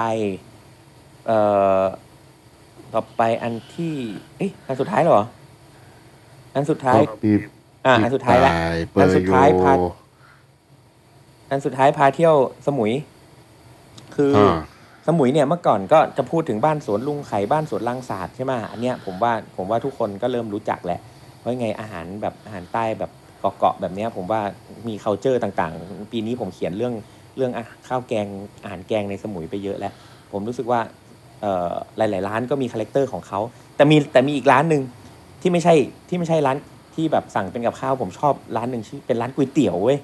[1.27, 1.41] เอ่
[1.81, 1.83] อ
[2.95, 3.95] ต่อไปอันที่
[4.39, 5.27] เอ๊ะอันสุดท้ายแล้วเหรอ
[6.55, 7.33] อันสุดท้ายมี
[7.87, 8.53] อ่า อันสุดท้ายละ
[8.93, 9.73] เปออันร์สุดโยท้ายพา
[11.51, 12.35] อันสุดท้ายพาเที่ยว
[12.67, 12.93] สมุย
[14.15, 14.59] คือออ่า
[15.07, 21.01] สมุยเนี่ยเมื่อก่อนก็จะพูดถึงบ้านสวนลุงไข่บ้านสวนลังศาสตร์ใช่ไหมอันเนี้ยผมว่าผมว่าทุกคนก็เริ่มรู้จักแหละ
[21.39, 24.41] เพราะไงอาหารแบบอาหารใต้แบบเกาะๆแบบเนี้ย ผมว่า
[24.87, 26.95] มี culture ต่างๆ ปีนี้ผมเขียนเรื่อง
[27.37, 28.27] เรื่องอะข้าวแกง
[28.63, 29.93] อาหารแกงในสมุยไปเยอะแล้ว
[30.33, 30.81] ผมรู้สึกว่า
[31.41, 33.41] เอ่อหลาย ๆ ร้านก็มี character ของเขา
[33.77, 34.83] แต่มีแต่มีอีกร้านหนึ่ง
[35.47, 35.75] ที่ไม่ใช่
[36.09, 36.57] ที่ไม่ใช่ร้าน
[36.95, 39.99] ที่แบบสั่งเป็นกับข้าวผมชอบร้านหนึ่งชื่อเป็นร้านก๋วยเตี๋ยวเว้ย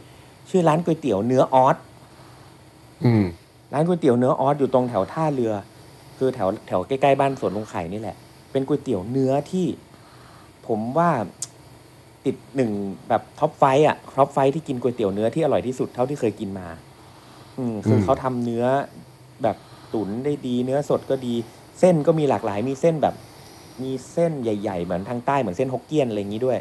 [0.50, 1.76] ชื่อร้านก๋วยเตี๋ยวเนื้อออส
[3.04, 3.24] อืม
[3.72, 5.52] ร้านก๋วยเตี๋ยวเนื้อออสอยู่ตรงแถวท่าเรือ
[6.18, 8.16] คือแถวแถวใกล้ๆบ้านสวนลุงไข่นี่แหละ
[8.52, 9.66] เป็นก๋วยเตี๋ยวเนื้อที่
[10.66, 11.10] ผมว่า
[12.24, 12.70] ติดหนึ่ง
[13.08, 16.68] แบบ top five อะ top five ที่กินก๋วยเตี๋ยวเนื้อที่อร่อยที่สุดเท่าที่เคยกินมา
[17.58, 18.64] อืมคือเขาทำเนื้อ
[19.42, 19.56] แบบ
[19.94, 21.34] ตุ๋นได้ดี เนื้อสดก็ดี
[21.80, 23.14] เส้นก็มีหลากหลายมีเส้นแบบ
[23.82, 26.58] มีเส้นใหญ่ ๆ เหมือนทางใต้เหมือนเส้นฮกเกี้ยนอะไรอย่างนี้ด้วย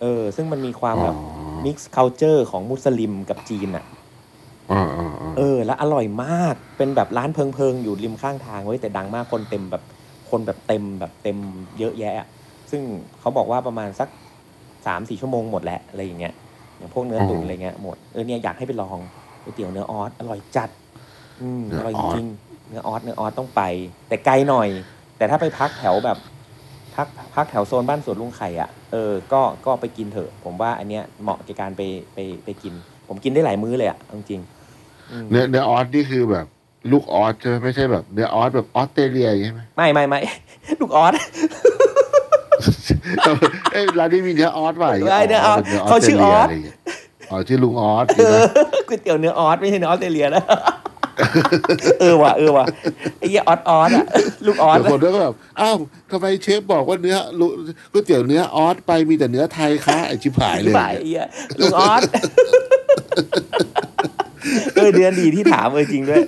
[0.00, 3.84] เออ ซึ่งมันมีความแบบอ๋อ mix culture ของมุสลิมกับจีนอะ
[4.72, 9.82] อ่าอ่าอ่าเออ แล้วอร่อยมากเป็นแบบร้านเพิงๆอยู่ริมข้างทางเว้ยแต่ดังมากคนเต็มแบบ
[10.30, 11.38] คนแบบเต็มแบบเต็ม
[11.78, 12.28] เยอะแยะอะ
[12.70, 12.82] ซึ่ง
[13.20, 14.08] เขาบอกว่าประมาณสัก
[14.86, 16.34] สามสี่ชั่วโมงหมดแหละอะไรอย่างเงี้ย
[16.76, 18.98] อย่างพวกเนื้อตุ๋นอะไรเงี้ยหมดเออเนี่ยอยากให้ไปลอง
[19.42, 20.70] ก๋วยเตี๋ยวเนื้อออสอร่อยจัด
[21.40, 23.62] อืมอร่อยจริงๆเนื้อออสเนื้อออสต้องไป
[24.08, 24.68] แต่ไกลหน่อย
[25.16, 26.18] แต่ถ้าไปพักแถวแบบ
[26.94, 31.82] พักพักแถวโซนบ้านสวนลุงไข่อะเออก็ก็ไปกินเถอะ ผมว่าอันเนี้ยเหมาะกับการไป
[32.14, 32.72] ไปไปกิน
[33.08, 36.46] ผมกินได้หลายมื้อเลยอะเอาจริงๆอืมเนื้อเนื้อออสนี่คือแบบ
[36.90, 40.20] ลูกออสใช่ไหมไม่ใช่แบบเนื้อออสแบบออสเตรเลียใช่ไหมไม่ไม่ไม่
[40.80, 41.12] ลูกออส
[43.72, 46.76] เอ้ยร้านนี้มีเนื้อออสป่ะไม่เนื้อออสป็เขาชื่อออสเตรเลียะไรย่างเงี้ย
[47.30, 48.36] อ๋อชื่อลุงออสใช่ไหม
[48.88, 50.44] ก๋วยเตี๋ยวเนื้อออสไม่ใช่เนื้อออสเตรเลียนะ
[52.00, 52.66] เออว่ะเออว่ะ
[53.18, 54.06] ไอ้เหี้ยออสออสอะ
[54.46, 55.76] ลูกออสเดี๋ยวคนก็แบบอ้าว
[56.10, 57.46] ทำไมเชฟบอกว่าเนื้อลุ
[57.92, 61.26] ก๋วยเตี๋ยวเนื้อออสไปมีแต่เนื้อไทยคะไอชิบหายเลยฝ่ายไอ้เหี้ย
[61.60, 62.02] ลูกออส
[64.74, 66.22] เออเดือนดีที่ถามเออจริงด้วย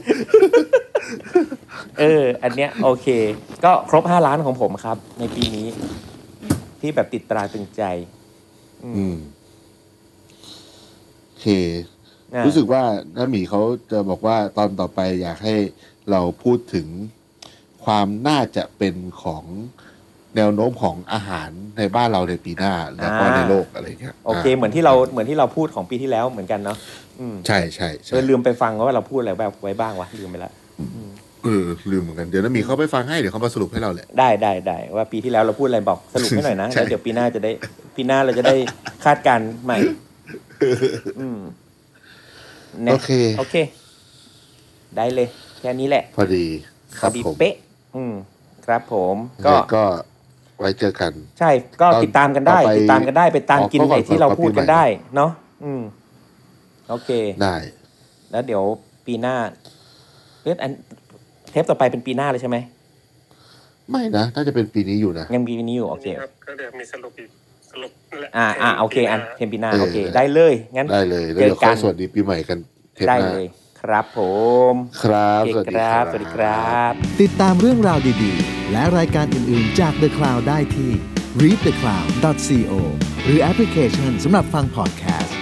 [2.00, 3.06] เออ อันเนี้ยโอเค
[3.64, 5.66] ก็ครบห้าล้านของผมครับ ในปีนี้
[6.80, 7.82] ที่แบบติดตราตรึงใจ
[8.84, 9.16] อืม
[11.24, 11.93] โอเคอะ
[12.46, 12.82] รู้สึกว่า
[13.16, 13.60] น้าหมีเขา
[13.92, 15.56] จะบอกว่าตอนต่อไปอยากให้
[16.10, 16.86] เราพูดถึง
[17.84, 19.44] ความน่าจะเป็นของ
[20.36, 26.76] แนวโน้มของอาหารในบ้านเราในปีหน้าแล้วก็ในโลกอะไรเงี้ยโอเคเหมือนที่เราเหมือนที่เราพูดของปีที่แล้วเหมือนกันเนาะ
[27.20, 30.52] อืมใช่ใช่เอใช่อลืมไปฟังว่าเราพูดอะไรแบบไว้บ้างวะลืมไปละ
[31.44, 37.52] เออลืมเหมือนกันเดี๋ยวน้าหมีเขาไปฟังให้เดี๋ยวเขามาสรุปให้เราแหละได้ได้ได้ว่าปีที่แล้วเราพูดอะไรบอกสรุปให้หน่อยนะใช่แล้วเดี๋ยวปีหน้าจะได้
[37.96, 38.56] ปีหน้าเราจะได้
[39.04, 39.78] คาดการณ์ใหม่
[41.20, 41.38] อืม
[42.86, 43.56] นะโอเค โอเค
[44.96, 45.28] ได้เลย
[45.60, 46.44] แค่นี้แหละ พอดี
[46.98, 47.54] คพรัอบดีผมเป๊ะ
[47.96, 48.14] อืม
[48.66, 49.16] ครับผม
[49.46, 49.84] ก็ก็ก็
[50.60, 51.50] ไว้เจอกัน ใช่
[51.80, 54.84] ก็ตอนติดตามกันได้ต่อไปติดตามกันได้ไปตามกินออกก็ก่อนไอ้ที่เราก่อนพูดกันปีใหม่ได้
[55.16, 55.30] เนาะ
[55.64, 55.82] อืม
[56.88, 57.10] โอเค
[57.42, 57.56] ได้
[58.30, 58.62] แล้วเดี๋ยว
[59.06, 59.36] ปีหน้า
[60.42, 60.72] เอ๊ะอัน
[61.50, 62.56] เทปต่อไปเป็นปีหน้าเลยใช่ไหม
[63.90, 67.30] ไม่นะ น่าจะเป็นปีนี้อยู่นะ ยังปีนี้อยู่ โอเคครับก็เดี๋ยวมีสรุปอีก
[67.74, 72.58] สรุปนั่นแหละอ่าอ่าให้โอเคปีหอัน้านเทมปีหน้าเออโอเค ได้เลยงั้นได้เลยแล้วเดี๋ยวเจอกัค่อนยสวัสดีปีใหม่กัน
[72.94, 73.46] เทปได้หน้าเลย
[73.82, 74.20] ครับผ
[74.72, 80.90] มครับโอเคสวัสดีคครัรับ บสวัสดีครับ ติดตามเรื่องราวดีๆ และรายการอื่นๆจาก The Cloud ได้ที่
[81.42, 82.72] readthecloud.co
[83.24, 85.33] หรือแอปพลิเคชันสำหรับฟังพอดแคสต์